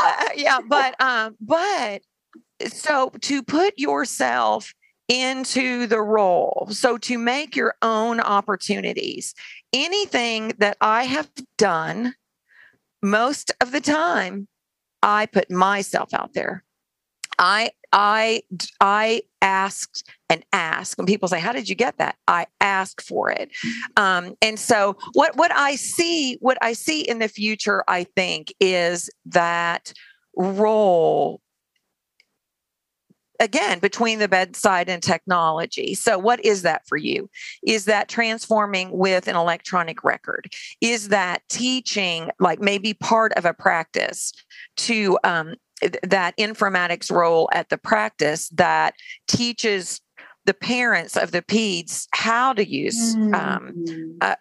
Uh, 0.03 0.29
yeah 0.35 0.59
but 0.67 1.01
um 1.01 1.37
but 1.41 2.03
so 2.67 3.11
to 3.21 3.43
put 3.43 3.75
yourself 3.77 4.75
into 5.09 5.87
the 5.87 6.01
role 6.01 6.67
so 6.71 6.99
to 6.99 7.17
make 7.17 7.55
your 7.55 7.75
own 7.81 8.21
opportunities 8.21 9.35
anything 9.73 10.53
that 10.59 10.77
i 10.81 11.05
have 11.05 11.31
done 11.57 12.15
most 13.03 13.53
of 13.61 13.71
the 13.71 13.81
time 13.81 14.49
i 15.03 15.27
put 15.27 15.51
myself 15.51 16.13
out 16.13 16.35
there 16.35 16.65
I 17.39 17.71
I 17.93 18.43
I 18.81 19.23
asked 19.41 20.09
and 20.29 20.45
asked, 20.53 20.99
and 20.99 21.07
people 21.07 21.29
say, 21.29 21.41
"How 21.41 21.53
did 21.53 21.69
you 21.69 21.75
get 21.75 21.99
that?" 21.99 22.17
I 22.27 22.47
asked 22.61 23.03
for 23.03 23.31
it, 23.31 23.51
um, 23.97 24.35
and 24.43 24.59
so 24.59 24.97
what 25.15 25.37
what 25.37 25.53
I 25.55 25.77
see 25.77 26.37
what 26.41 26.59
I 26.61 26.73
see 26.73 27.01
in 27.03 27.19
the 27.19 27.29
future, 27.29 27.85
I 27.89 28.05
think, 28.05 28.53
is 28.61 29.09
that 29.27 29.93
role 30.37 31.41
again 33.41 33.79
between 33.79 34.19
the 34.19 34.29
bedside 34.29 34.89
and 34.89 35.03
technology. 35.03 35.95
So 35.95 36.19
what 36.19 36.45
is 36.45 36.63
that 36.63 36.83
for 36.87 36.97
you? 36.97 37.31
Is 37.63 37.85
that 37.85 38.09
transforming 38.09 38.91
with 38.91 39.29
an 39.29 39.37
electronic 39.37 40.03
record? 40.05 40.53
Is 40.81 41.09
that 41.09 41.43
teaching 41.49 42.31
like 42.41 42.61
maybe 42.61 42.95
part 42.95 43.33
of 43.35 43.45
a 43.45 43.55
practice 43.55 44.33
to 44.79 45.19
um, 45.25 45.55
that 46.03 46.37
informatics 46.37 47.11
role 47.11 47.49
at 47.53 47.69
the 47.69 47.79
practice 47.79 48.49
that 48.51 48.95
teaches 49.27 50.01
the 50.45 50.55
parents 50.55 51.17
of 51.17 51.31
the 51.31 51.43
peds 51.43 52.07
how 52.13 52.53
to 52.53 52.67
use 52.67 53.15
um, 53.15 53.73
Mm. 53.77 54.17
uh, 54.21 54.35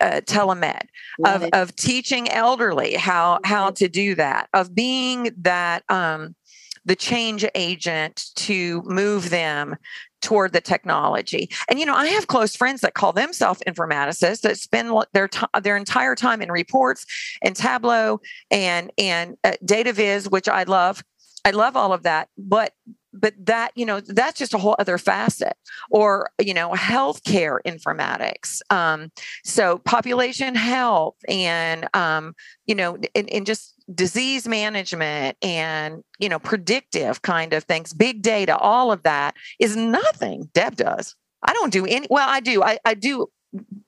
uh, 0.00 0.20
telemed 0.26 0.82
Love 1.18 1.42
of, 1.42 1.48
it. 1.48 1.54
of 1.54 1.74
teaching 1.76 2.28
elderly 2.30 2.94
how 2.94 3.40
how 3.44 3.70
to 3.70 3.88
do 3.88 4.14
that 4.14 4.48
of 4.52 4.74
being 4.74 5.30
that 5.38 5.82
um, 5.88 6.36
the 6.84 6.94
change 6.94 7.44
agent 7.54 8.26
to 8.36 8.82
move 8.84 9.30
them 9.30 9.74
toward 10.20 10.52
the 10.52 10.60
technology. 10.60 11.50
And 11.68 11.78
you 11.78 11.86
know 11.86 11.94
i 11.94 12.06
have 12.06 12.26
close 12.26 12.56
friends 12.56 12.80
that 12.80 12.94
call 12.94 13.12
themselves 13.12 13.62
informaticists 13.66 14.40
that 14.42 14.58
spend 14.58 14.90
their 15.12 15.28
time 15.28 15.48
their 15.62 15.76
entire 15.76 16.14
time 16.14 16.42
in 16.42 16.50
reports 16.50 17.06
and 17.42 17.54
tableau 17.54 18.20
and 18.50 18.90
and 18.98 19.36
uh, 19.44 19.52
data 19.64 19.92
viz 19.92 20.28
which 20.28 20.48
i 20.48 20.64
love. 20.64 21.02
I 21.44 21.52
love 21.52 21.76
all 21.76 21.92
of 21.92 22.02
that 22.02 22.28
but 22.36 22.72
but 23.12 23.34
that 23.38 23.72
you 23.74 23.86
know 23.86 24.00
that's 24.00 24.38
just 24.38 24.54
a 24.54 24.58
whole 24.58 24.76
other 24.78 24.98
facet 24.98 25.56
or 25.90 26.30
you 26.40 26.54
know 26.54 26.70
healthcare 26.70 27.58
informatics 27.66 28.60
um, 28.70 29.10
so 29.44 29.78
population 29.78 30.54
health 30.54 31.16
and 31.28 31.88
um, 31.94 32.34
you 32.66 32.74
know 32.74 32.98
and, 33.14 33.30
and 33.30 33.46
just 33.46 33.74
disease 33.94 34.46
management 34.46 35.36
and 35.42 36.02
you 36.18 36.28
know 36.28 36.38
predictive 36.38 37.22
kind 37.22 37.52
of 37.52 37.64
things 37.64 37.92
big 37.92 38.22
data 38.22 38.56
all 38.58 38.92
of 38.92 39.02
that 39.02 39.34
is 39.58 39.76
nothing 39.76 40.48
deb 40.52 40.76
does. 40.76 41.14
I 41.42 41.52
don't 41.52 41.72
do 41.72 41.86
any 41.86 42.06
well 42.10 42.28
i 42.28 42.40
do 42.40 42.62
i, 42.62 42.78
I 42.84 42.94
do 42.94 43.28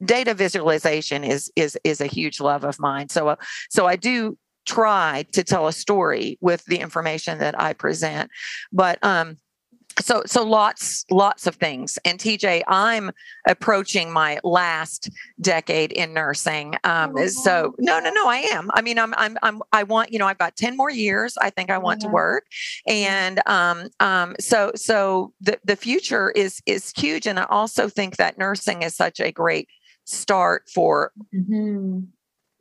data 0.04 0.34
visualization 0.34 1.24
is 1.24 1.50
is 1.56 1.76
is 1.84 2.00
a 2.00 2.06
huge 2.06 2.40
love 2.40 2.64
of 2.64 2.78
mine 2.78 3.08
so 3.08 3.28
uh, 3.28 3.36
so 3.68 3.86
i 3.86 3.96
do 3.96 4.38
try 4.74 5.24
to 5.32 5.42
tell 5.42 5.66
a 5.66 5.72
story 5.72 6.38
with 6.40 6.64
the 6.66 6.78
information 6.86 7.38
that 7.38 7.54
i 7.60 7.72
present. 7.72 8.30
But 8.72 8.96
um 9.02 9.36
so 10.00 10.22
so 10.34 10.40
lots 10.44 11.04
lots 11.10 11.46
of 11.48 11.54
things. 11.56 11.98
And 12.04 12.18
tj 12.20 12.62
i'm 12.68 13.10
approaching 13.54 14.06
my 14.22 14.32
last 14.44 15.10
decade 15.40 15.90
in 16.02 16.14
nursing. 16.14 16.68
Um 16.84 17.12
Oh, 17.16 17.26
so 17.26 17.74
no 17.88 17.98
no 18.04 18.10
no 18.20 18.24
i 18.28 18.38
am. 18.56 18.70
I 18.78 18.80
mean 18.86 18.98
i'm 18.98 19.12
i'm, 19.24 19.36
I'm 19.42 19.56
i 19.72 19.82
want 19.82 20.12
you 20.12 20.18
know 20.20 20.28
i've 20.30 20.38
got 20.44 20.56
10 20.56 20.76
more 20.76 20.90
years 21.06 21.36
i 21.46 21.50
think 21.50 21.68
i 21.70 21.78
want 21.86 22.00
Yeah. 22.00 22.08
to 22.08 22.12
work. 22.22 22.44
And 22.86 23.36
um 23.46 23.78
um 23.98 24.36
so 24.38 24.70
so 24.76 25.32
the 25.40 25.58
the 25.64 25.76
future 25.76 26.26
is 26.44 26.62
is 26.66 26.92
huge. 27.02 27.26
And 27.26 27.38
i 27.40 27.46
also 27.58 27.88
think 27.88 28.16
that 28.16 28.38
nursing 28.38 28.82
is 28.86 28.94
such 28.94 29.18
a 29.20 29.32
great 29.32 29.68
start 30.04 30.60
for 30.74 31.12
Mhm. 31.34 32.06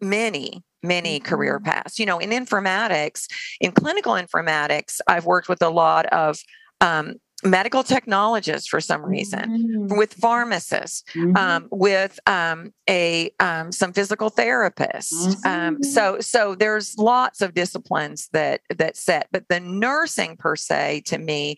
many 0.02 0.64
many 0.84 1.20
career 1.20 1.60
Mhm. 1.60 1.66
paths 1.66 2.00
you 2.00 2.06
know 2.06 2.20
in 2.20 2.30
informatics 2.30 3.28
in 3.60 3.72
clinical 3.72 4.14
informatics 4.14 5.00
i've 5.08 5.26
worked 5.26 5.50
with 5.50 5.62
a 5.62 5.70
lot 5.70 6.06
of 6.08 6.40
um, 6.82 7.16
medical 7.44 7.84
technologists 7.84 8.68
for 8.68 8.82
some 8.82 9.04
reason 9.06 9.50
Mhm. 9.90 9.98
with 9.98 10.14
pharmacists 10.14 11.04
Mhm. 11.16 11.38
um, 11.38 11.68
with 11.72 12.20
um, 12.28 12.74
a 12.90 13.32
um, 13.40 13.72
some 13.72 13.94
physical 13.94 14.30
therapists 14.32 15.36
um, 15.46 15.78
Mhm. 15.78 15.86
so 15.86 16.20
so 16.20 16.56
there's 16.56 16.98
lots 16.98 17.42
of 17.42 17.54
disciplines 17.54 18.30
that 18.34 18.62
that 18.78 18.96
set 18.98 19.28
but 19.32 19.44
the 19.50 19.60
nursing 19.60 20.36
per 20.38 20.56
se 20.56 21.02
to 21.06 21.18
me 21.18 21.56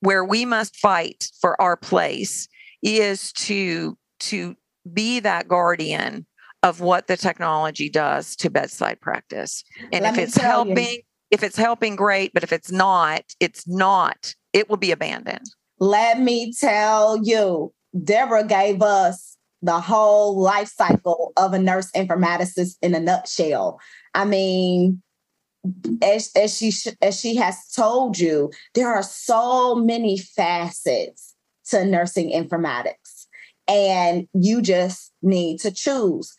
where 0.00 0.24
we 0.24 0.44
must 0.46 0.76
fight 0.76 1.28
for 1.40 1.60
our 1.60 1.76
place 1.76 2.48
is 2.82 3.32
to 3.34 3.96
to 4.18 4.54
be 4.92 5.20
that 5.20 5.46
guardian 5.48 6.26
of 6.62 6.80
what 6.80 7.06
the 7.06 7.16
technology 7.16 7.88
does 7.88 8.36
to 8.36 8.50
bedside 8.50 9.00
practice 9.00 9.64
and 9.92 10.02
Let 10.04 10.14
if 10.14 10.18
it's 10.18 10.34
tell 10.34 10.66
you. 10.66 10.74
helping 10.74 10.98
if 11.30 11.42
it's 11.42 11.56
helping 11.56 11.96
great 11.96 12.32
but 12.34 12.42
if 12.42 12.52
it's 12.52 12.70
not 12.70 13.22
it's 13.40 13.66
not 13.66 14.34
it 14.52 14.68
will 14.68 14.76
be 14.76 14.90
abandoned 14.92 15.46
Let 15.78 16.20
me 16.20 16.52
tell 16.52 17.18
you, 17.24 17.72
Deborah 18.04 18.44
gave 18.46 18.82
us 18.82 19.36
the 19.62 19.80
whole 19.80 20.38
life 20.38 20.68
cycle 20.68 21.32
of 21.36 21.52
a 21.54 21.58
nurse 21.58 21.90
informaticist 21.92 22.76
in 22.82 22.94
a 22.94 23.00
nutshell. 23.00 23.78
I 24.14 24.24
mean, 24.26 25.02
as, 26.02 26.30
as 26.36 26.56
she 26.56 26.72
as 27.00 27.18
she 27.20 27.36
has 27.36 27.56
told 27.74 28.18
you, 28.18 28.50
there 28.74 28.88
are 28.88 29.02
so 29.02 29.74
many 29.74 30.18
facets 30.18 31.34
to 31.70 31.84
nursing 31.84 32.30
informatics, 32.30 33.26
and 33.68 34.26
you 34.34 34.60
just 34.62 35.12
need 35.22 35.60
to 35.60 35.70
choose. 35.70 36.36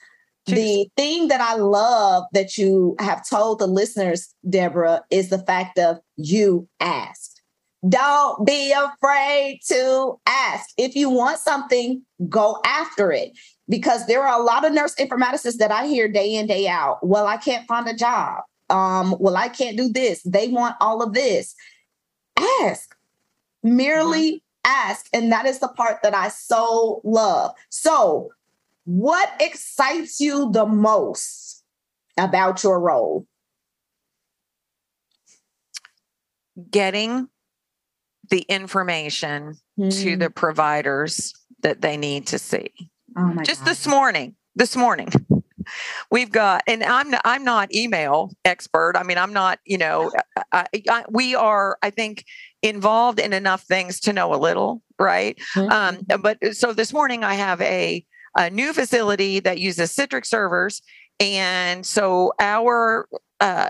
The 0.47 0.89
thing 0.97 1.27
that 1.27 1.41
I 1.41 1.55
love 1.55 2.23
that 2.33 2.57
you 2.57 2.95
have 2.99 3.27
told 3.27 3.59
the 3.59 3.67
listeners, 3.67 4.33
Deborah, 4.49 5.03
is 5.11 5.29
the 5.29 5.39
fact 5.39 5.77
of 5.77 5.99
you 6.17 6.67
asked. 6.79 7.41
Don't 7.87 8.45
be 8.45 8.71
afraid 8.71 9.61
to 9.67 10.19
ask. 10.27 10.69
If 10.77 10.95
you 10.95 11.09
want 11.09 11.39
something, 11.39 12.03
go 12.29 12.59
after 12.65 13.11
it. 13.11 13.31
Because 13.69 14.05
there 14.05 14.23
are 14.23 14.39
a 14.39 14.43
lot 14.43 14.65
of 14.65 14.73
nurse 14.73 14.95
informaticists 14.95 15.57
that 15.57 15.71
I 15.71 15.87
hear 15.87 16.07
day 16.07 16.35
in, 16.35 16.45
day 16.45 16.67
out. 16.67 17.05
Well, 17.05 17.25
I 17.25 17.37
can't 17.37 17.67
find 17.67 17.87
a 17.87 17.95
job. 17.95 18.43
Um, 18.69 19.15
well, 19.19 19.37
I 19.37 19.47
can't 19.47 19.77
do 19.77 19.89
this. 19.89 20.21
They 20.23 20.47
want 20.47 20.75
all 20.81 21.01
of 21.01 21.13
this. 21.13 21.55
Ask. 22.61 22.95
Merely 23.63 24.43
ask. 24.65 25.07
And 25.13 25.31
that 25.31 25.45
is 25.45 25.59
the 25.59 25.67
part 25.69 26.03
that 26.03 26.13
I 26.13 26.29
so 26.29 27.01
love. 27.03 27.51
So, 27.69 28.31
what 28.91 29.31
excites 29.39 30.19
you 30.19 30.51
the 30.51 30.65
most 30.65 31.63
about 32.17 32.61
your 32.63 32.79
role? 32.79 33.25
getting 36.69 37.27
the 38.29 38.41
information 38.41 39.55
to 39.89 40.13
Hmm. 40.13 40.19
the 40.19 40.29
providers 40.29 41.33
that 41.63 41.81
they 41.81 41.95
need 41.97 42.27
to 42.27 42.37
see 42.37 42.69
oh 43.17 43.21
my 43.21 43.43
just 43.43 43.61
God. 43.61 43.69
this 43.69 43.87
morning 43.87 44.35
this 44.55 44.75
morning 44.75 45.09
we've 46.11 46.29
got 46.31 46.61
and 46.67 46.83
i'm 46.83 47.09
not, 47.09 47.21
i'm 47.25 47.43
not 47.45 47.73
email 47.73 48.31
expert 48.45 48.95
i 48.97 49.03
mean 49.03 49.17
i'm 49.17 49.33
not 49.33 49.59
you 49.65 49.77
know 49.77 50.11
I, 50.51 50.67
I, 50.89 51.05
we 51.09 51.33
are 51.33 51.77
i 51.81 51.89
think 51.89 52.25
involved 52.61 53.19
in 53.19 53.31
enough 53.33 53.63
things 53.63 53.99
to 54.01 54.13
know 54.13 54.33
a 54.33 54.37
little 54.37 54.83
right 54.99 55.39
um, 55.57 55.95
Mhm. 55.97 56.21
but 56.21 56.37
so 56.55 56.73
this 56.73 56.91
morning 56.93 57.23
i 57.23 57.33
have 57.33 57.61
a, 57.61 58.05
a 58.37 58.49
new 58.49 58.73
facility 58.73 59.39
that 59.39 59.59
uses 59.59 59.95
citrix 59.95 60.27
servers. 60.27 60.81
And 61.19 61.85
so 61.85 62.33
our 62.39 63.07
uh, 63.39 63.69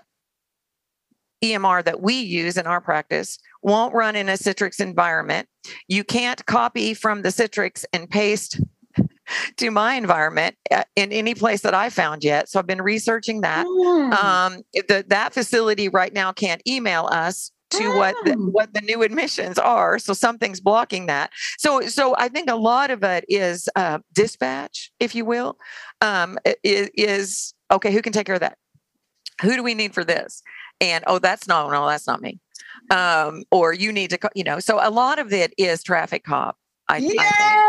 emr 1.44 1.84
that 1.84 2.02
we 2.02 2.16
use 2.16 2.58
in 2.58 2.68
our 2.68 2.82
practice 2.82 3.40
won't 3.64 3.94
run 3.94 4.16
in 4.16 4.30
a 4.30 4.34
citrix 4.34 4.80
environment. 4.80 5.48
You 5.88 6.04
can't 6.04 6.46
copy 6.46 6.94
from 6.94 7.24
the 7.24 7.30
citrix 7.30 7.84
and 7.94 8.10
paste 8.10 8.60
to 9.58 9.72
my 9.72 9.96
environment 9.96 10.56
uh, 10.72 10.84
in 10.96 11.12
any 11.12 11.34
place 11.34 11.62
that 11.62 11.74
i 11.74 11.90
found 11.90 12.24
yet. 12.24 12.50
So 12.50 12.60
i've 12.60 12.68
been 12.68 12.82
researching 12.82 13.42
that. 13.42 13.66
Mm. 13.66 14.14
um, 14.14 14.62
the, 14.74 15.04
that 15.08 15.34
facility 15.34 15.90
right 15.90 16.14
now 16.14 16.32
can't 16.32 16.62
email 16.68 17.08
us 17.12 17.52
to 17.72 17.90
what 17.98 18.16
the, 18.26 18.32
Mm. 18.32 18.52
what 18.52 18.74
the 18.74 18.82
new 18.82 19.02
admissions 19.04 19.58
are 19.58 19.98
so 20.00 20.14
something's 20.14 20.60
blocking 20.60 21.06
that 21.08 21.32
so 21.58 21.82
so 21.82 22.16
i 22.18 22.28
think 22.28 22.50
a 22.50 22.56
lot 22.56 22.92
of 22.92 23.04
it 23.04 23.26
is 23.28 23.68
uh, 23.76 24.00
dispatch 24.14 24.92
if 25.00 25.16
you 25.16 25.26
will 25.26 25.58
um, 26.02 26.38
i- 26.46 26.56
i- 26.66 26.90
is 26.96 27.54
okay 27.72 27.92
who 27.92 28.02
can 28.02 28.14
take 28.14 28.26
care 28.26 28.36
of 28.36 28.42
that 28.42 28.58
who 29.42 29.56
do 29.56 29.64
we 29.64 29.74
need 29.74 29.94
for 29.94 30.04
this 30.04 30.42
and 30.80 31.04
oh 31.08 31.20
that's 31.20 31.48
not 31.48 31.72
no 31.72 31.88
that's 31.88 32.08
not 32.08 32.22
me 32.22 32.40
um, 32.92 33.44
or 33.52 33.74
you 33.74 33.92
need 33.92 34.10
to 34.10 34.20
you 34.36 34.44
know 34.44 34.60
so 34.60 34.80
a 34.82 34.90
lot 34.90 35.18
of 35.20 35.32
it 35.34 35.54
is 35.58 35.82
traffic 35.84 36.24
cop 36.24 36.58
i, 36.90 36.98
yes, 36.98 37.10
I 37.10 37.14
think 37.16 37.62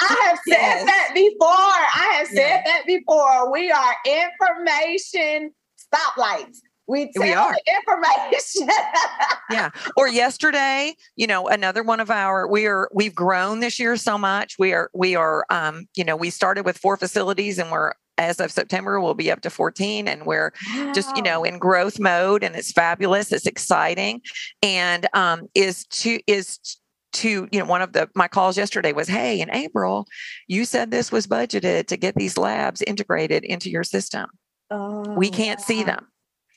I 0.00 0.28
have 0.28 0.38
said 0.48 0.52
Yes. 0.58 0.84
that 0.86 1.10
before. 1.14 1.48
I 1.48 2.14
have 2.18 2.26
said 2.28 2.34
Yes. 2.36 2.66
that 2.66 2.82
before. 2.86 3.50
We 3.52 3.70
are 3.70 3.94
information 4.06 5.52
stoplights. 5.78 6.58
We 6.88 7.10
We 7.18 7.34
are. 7.34 7.54
information. 7.84 8.68
yeah. 9.50 9.70
Or 9.96 10.08
yesterday 10.08 10.94
you 11.16 11.26
know 11.26 11.46
another 11.48 11.82
one 11.82 12.00
of 12.00 12.10
our 12.10 12.48
we 12.48 12.66
are 12.66 12.88
we've 12.94 13.14
grown 13.14 13.60
this 13.60 13.78
year 13.78 13.96
so 13.96 14.16
much. 14.18 14.54
We 14.58 14.72
are 14.72 14.90
we 14.94 15.14
are 15.14 15.44
um 15.50 15.86
you 15.94 16.04
know 16.04 16.16
we 16.16 16.30
started 16.30 16.64
with 16.64 16.78
four 16.78 16.96
facilities 16.96 17.58
and 17.58 17.70
we're 17.70 17.92
as 18.20 18.40
of 18.40 18.50
september 18.50 19.00
we'll 19.00 19.14
be 19.14 19.30
up 19.30 19.42
to 19.42 19.48
14 19.50 20.08
and 20.08 20.26
we're 20.26 20.50
just 20.92 21.14
you 21.16 21.22
know 21.22 21.44
in 21.44 21.56
growth 21.58 22.00
mode 22.00 22.42
and 22.42 22.56
it's 22.56 22.72
fabulous. 22.72 23.30
It's 23.32 23.46
exciting. 23.46 24.22
And 24.62 25.06
um 25.12 25.46
is 25.54 25.84
to 25.86 26.18
is 26.26 26.58
to 27.12 27.48
you 27.52 27.58
know 27.60 27.66
one 27.66 27.82
of 27.82 27.92
the 27.92 28.08
my 28.14 28.28
calls 28.28 28.56
yesterday 28.56 28.92
was 28.92 29.08
hey 29.08 29.40
in 29.40 29.50
april 29.54 30.06
you 30.46 30.66
said 30.66 30.90
this 30.90 31.10
was 31.10 31.26
budgeted 31.26 31.86
to 31.86 31.96
get 31.96 32.14
these 32.16 32.36
labs 32.36 32.82
integrated 32.82 33.44
into 33.44 33.70
your 33.70 33.84
system. 33.84 34.26
We 34.70 35.28
Oh, 35.28 35.30
can't 35.32 35.60
see 35.60 35.82
them 35.84 36.06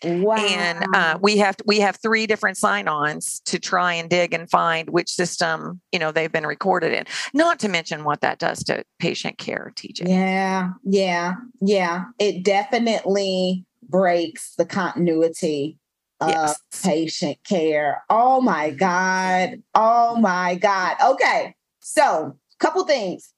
Wow. 0.04 0.36
and 0.36 0.86
uh, 0.96 1.18
we 1.22 1.38
have 1.38 1.58
we 1.66 1.80
have 1.80 1.98
three 2.02 2.26
different 2.26 2.58
sign-ons 2.58 3.42
to 3.46 3.60
try 3.60 3.94
and 3.94 4.10
dig 4.10 4.34
and 4.34 4.50
find 4.50 4.90
which 4.90 5.10
system 5.10 5.80
you 5.92 6.00
know 6.00 6.12
they've 6.12 6.32
been 6.32 6.48
recorded 6.48 6.94
in 6.94 7.06
not 7.34 7.60
to 7.60 7.70
mention 7.70 8.04
what 8.04 8.22
that 8.22 8.40
does 8.40 8.64
to 8.64 8.84
patient 9.00 9.38
care 9.38 9.72
tj 9.76 10.08
Yeah, 10.08 10.72
yeah, 10.84 11.36
yeah. 11.62 12.06
It 12.20 12.44
definitely 12.44 13.66
breaks 13.88 14.56
the 14.56 14.66
continuity 14.66 15.78
of 16.20 16.30
yes 16.30 16.60
patient 16.84 17.38
care. 17.48 18.04
Oh 18.10 18.42
my 18.42 18.72
God. 18.72 19.62
Oh 19.76 20.16
my 20.16 20.56
God. 20.56 20.96
Okay. 21.04 21.56
So, 21.80 22.38
couple 22.60 22.84
things. 22.86 23.34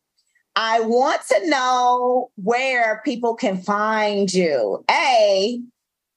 I 0.56 0.82
want 0.82 1.22
to 1.30 1.50
know 1.50 2.30
where 2.36 3.02
people 3.04 3.36
can 3.36 3.58
find 3.58 4.32
you. 4.32 4.84
A, 4.92 5.60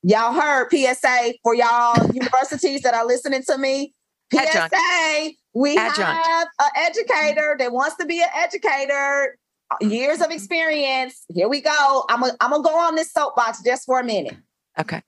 y'all 0.02 0.32
heard 0.32 0.68
PSA 0.70 1.34
for 1.42 1.54
y'all 1.54 1.94
universities 2.12 2.82
that 2.82 2.94
are 2.94 3.06
listening 3.06 3.42
to 3.44 3.58
me. 3.58 3.92
PSA, 4.32 4.48
Adjunct. 4.48 5.36
we 5.54 5.76
Adjunct. 5.76 6.26
have 6.26 6.48
an 6.60 6.70
educator 6.76 7.56
that 7.58 7.72
wants 7.72 7.96
to 7.96 8.06
be 8.06 8.20
an 8.20 8.28
educator, 8.34 9.38
years 9.80 10.20
of 10.20 10.30
experience. 10.30 11.24
Here 11.32 11.48
we 11.48 11.60
go. 11.60 12.04
I'm 12.08 12.20
going 12.20 12.32
to 12.32 12.68
go 12.68 12.76
on 12.78 12.96
this 12.96 13.12
soapbox 13.12 13.62
just 13.62 13.86
for 13.86 14.00
a 14.00 14.04
minute. 14.04 14.36
Okay. 14.78 15.02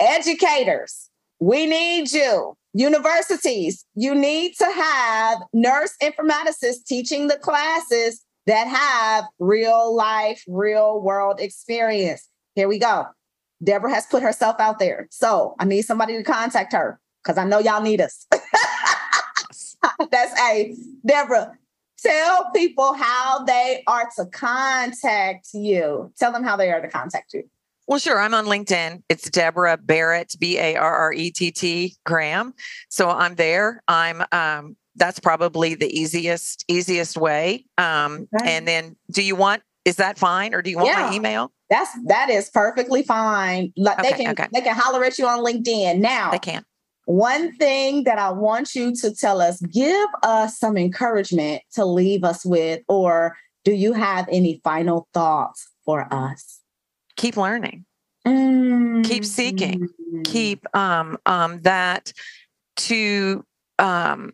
Educators, 0.00 1.10
we 1.40 1.66
need 1.66 2.12
you. 2.12 2.54
Universities, 2.74 3.84
you 3.94 4.14
need 4.14 4.52
to 4.58 4.66
have 4.66 5.38
nurse 5.52 5.94
informaticists 6.02 6.84
teaching 6.86 7.26
the 7.26 7.38
classes 7.38 8.22
that 8.46 8.68
have 8.68 9.24
real 9.40 9.94
life, 9.96 10.44
real 10.46 11.00
world 11.00 11.40
experience. 11.40 12.28
Here 12.54 12.68
we 12.68 12.78
go. 12.78 13.06
Deborah 13.62 13.92
has 13.92 14.06
put 14.06 14.22
herself 14.22 14.56
out 14.60 14.78
there. 14.78 15.08
So 15.10 15.54
I 15.58 15.64
need 15.64 15.82
somebody 15.82 16.16
to 16.16 16.22
contact 16.22 16.72
her 16.72 17.00
because 17.22 17.38
I 17.38 17.44
know 17.44 17.58
y'all 17.58 17.82
need 17.82 18.00
us. 18.00 18.26
That's 20.10 20.40
a 20.40 20.74
Deborah. 21.06 21.52
Tell 22.00 22.50
people 22.54 22.94
how 22.94 23.44
they 23.44 23.82
are 23.86 24.08
to 24.16 24.26
contact 24.26 25.48
you. 25.52 26.12
Tell 26.18 26.32
them 26.32 26.44
how 26.44 26.56
they 26.56 26.70
are 26.70 26.80
to 26.80 26.88
contact 26.88 27.34
you. 27.34 27.42
Well, 27.88 27.98
sure. 27.98 28.20
I'm 28.20 28.34
on 28.34 28.44
LinkedIn. 28.44 29.02
It's 29.08 29.28
Deborah 29.30 29.78
Barrett, 29.78 30.36
B 30.38 30.58
A 30.58 30.76
R 30.76 30.94
R 30.94 31.12
E 31.12 31.30
T 31.30 31.50
T 31.50 31.96
Graham. 32.04 32.54
So 32.90 33.08
I'm 33.08 33.34
there. 33.34 33.82
I'm 33.88 34.22
um, 34.30 34.76
that's 34.94 35.18
probably 35.18 35.74
the 35.74 35.88
easiest 35.88 36.64
easiest 36.68 37.16
way. 37.16 37.64
Um, 37.78 38.28
right. 38.30 38.46
And 38.46 38.68
then, 38.68 38.96
do 39.10 39.22
you 39.22 39.34
want? 39.34 39.62
Is 39.84 39.96
that 39.96 40.18
fine, 40.18 40.54
or 40.54 40.60
do 40.60 40.70
you 40.70 40.76
want 40.76 40.88
yeah. 40.88 41.08
my 41.08 41.14
email? 41.14 41.50
That's 41.70 41.90
that 42.06 42.30
is 42.30 42.48
perfectly 42.50 43.02
fine. 43.02 43.72
Like 43.76 43.98
okay, 43.98 44.10
they 44.10 44.16
can 44.16 44.30
okay. 44.32 44.48
they 44.52 44.60
can 44.62 44.74
holler 44.74 45.04
at 45.04 45.18
you 45.18 45.26
on 45.26 45.44
LinkedIn 45.44 45.98
now. 45.98 46.30
They 46.30 46.38
can. 46.38 46.64
One 47.04 47.56
thing 47.56 48.04
that 48.04 48.18
I 48.18 48.30
want 48.30 48.74
you 48.74 48.94
to 48.96 49.14
tell 49.14 49.40
us, 49.40 49.62
give 49.62 50.08
us 50.22 50.58
some 50.58 50.76
encouragement 50.76 51.62
to 51.72 51.86
leave 51.86 52.22
us 52.22 52.44
with, 52.44 52.82
or 52.86 53.36
do 53.64 53.72
you 53.72 53.94
have 53.94 54.26
any 54.30 54.60
final 54.62 55.08
thoughts 55.14 55.68
for 55.84 56.06
us? 56.12 56.60
Keep 57.16 57.36
learning. 57.36 57.86
Mm-hmm. 58.26 59.02
Keep 59.02 59.24
seeking. 59.24 59.88
Keep 60.24 60.74
um 60.76 61.18
um 61.26 61.60
that 61.62 62.12
to 62.76 63.44
um 63.78 64.32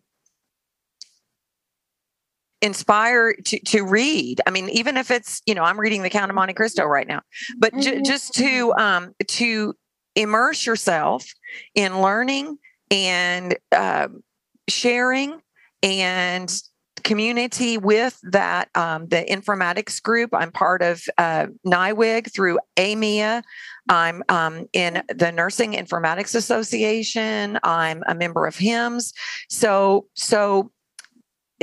inspire 2.65 3.35
to, 3.35 3.59
to 3.61 3.83
read. 3.83 4.41
I 4.47 4.51
mean 4.51 4.69
even 4.71 4.97
if 4.97 5.11
it's 5.11 5.43
you 5.47 5.55
know 5.55 5.63
i'm 5.63 5.79
reading 5.79 6.03
the 6.03 6.11
count 6.11 6.31
of 6.31 6.35
monte 6.35 6.55
cristo 6.55 6.85
right 6.85 7.07
now 7.07 7.21
but 7.59 7.73
mm-hmm. 7.73 8.03
just 8.03 8.35
to 8.35 8.73
um 8.75 9.13
to 9.29 9.75
immerse 10.15 10.67
yourself 10.67 11.27
in 11.75 12.01
learning 12.01 12.59
and 12.91 13.57
uh, 13.73 14.09
sharing 14.69 15.41
and 15.83 16.53
community 17.03 17.77
with 17.77 18.19
that 18.23 18.69
um, 18.75 19.09
the 19.09 19.25
informatics 19.29 20.03
group. 20.03 20.31
I'm 20.33 20.51
part 20.51 20.81
of 20.81 21.03
uh, 21.19 21.47
NIWIG 21.67 22.33
through 22.33 22.59
amia 22.77 23.43
i'm 23.91 24.23
um, 24.31 24.67
in 24.73 25.03
the 25.15 25.31
nursing 25.31 25.73
informatics 25.73 26.35
association. 26.35 27.59
I'm 27.63 28.03
a 28.07 28.15
member 28.15 28.47
of 28.47 28.57
HIMSS 28.57 29.13
so 29.51 30.07
so 30.15 30.71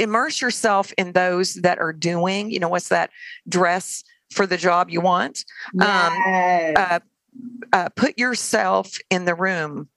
immerse 0.01 0.41
yourself 0.41 0.91
in 0.97 1.13
those 1.13 1.53
that 1.55 1.79
are 1.79 1.93
doing, 1.93 2.51
you 2.51 2.59
know, 2.59 2.69
what's 2.69 2.89
that 2.89 3.11
dress 3.47 4.03
for 4.31 4.45
the 4.45 4.57
job 4.57 4.89
you 4.89 5.01
want? 5.01 5.45
Um, 5.73 6.13
yes. 6.25 6.77
Um, 6.77 6.83
uh, 6.91 6.99
uh, 7.71 7.89
put 7.95 8.17
yourself 8.17 8.97
in 9.09 9.25
the 9.25 9.35
room 9.35 9.87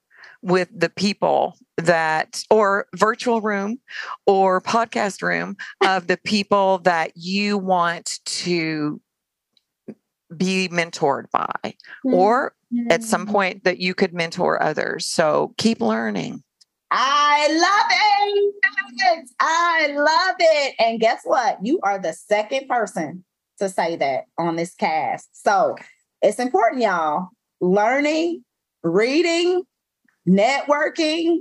with 0.43 0.69
the 0.79 0.91
people 0.91 1.57
that, 1.79 2.45
or 2.51 2.87
virtual 2.95 3.41
room 3.41 3.81
or 4.27 4.61
podcast 4.61 5.23
room 5.23 5.57
of 5.85 6.07
the 6.07 6.19
people 6.19 6.79
that 6.79 7.13
you 7.17 7.57
want 7.57 8.21
to 8.25 9.01
be 10.37 10.69
mentored 10.69 11.31
by, 11.33 11.55
mm-hmm. 11.65 12.15
or 12.15 12.55
at 12.91 13.03
some 13.03 13.27
point 13.27 13.65
that 13.65 13.79
you 13.79 13.95
could 13.95 14.13
mentor 14.13 14.63
others. 14.63 15.07
So 15.07 15.55
keep 15.57 15.81
learning. 15.81 16.43
I 16.97 17.49
love 17.51 18.55
it. 19.11 19.31
I 19.41 19.89
love 19.97 20.37
it. 20.39 20.75
And 20.79 21.01
guess 21.01 21.23
what? 21.25 21.59
You 21.61 21.81
are 21.83 21.99
the 21.99 22.13
second 22.13 22.69
person 22.69 23.25
to 23.59 23.69
say 23.69 23.97
that 23.97 24.27
on 24.39 24.55
this 24.55 24.75
cast. 24.75 25.29
So 25.45 25.75
it's 26.23 26.39
important, 26.39 26.83
y'all. 26.83 27.31
Learning, 27.61 28.45
reading, 28.85 29.65
networking, 30.29 31.39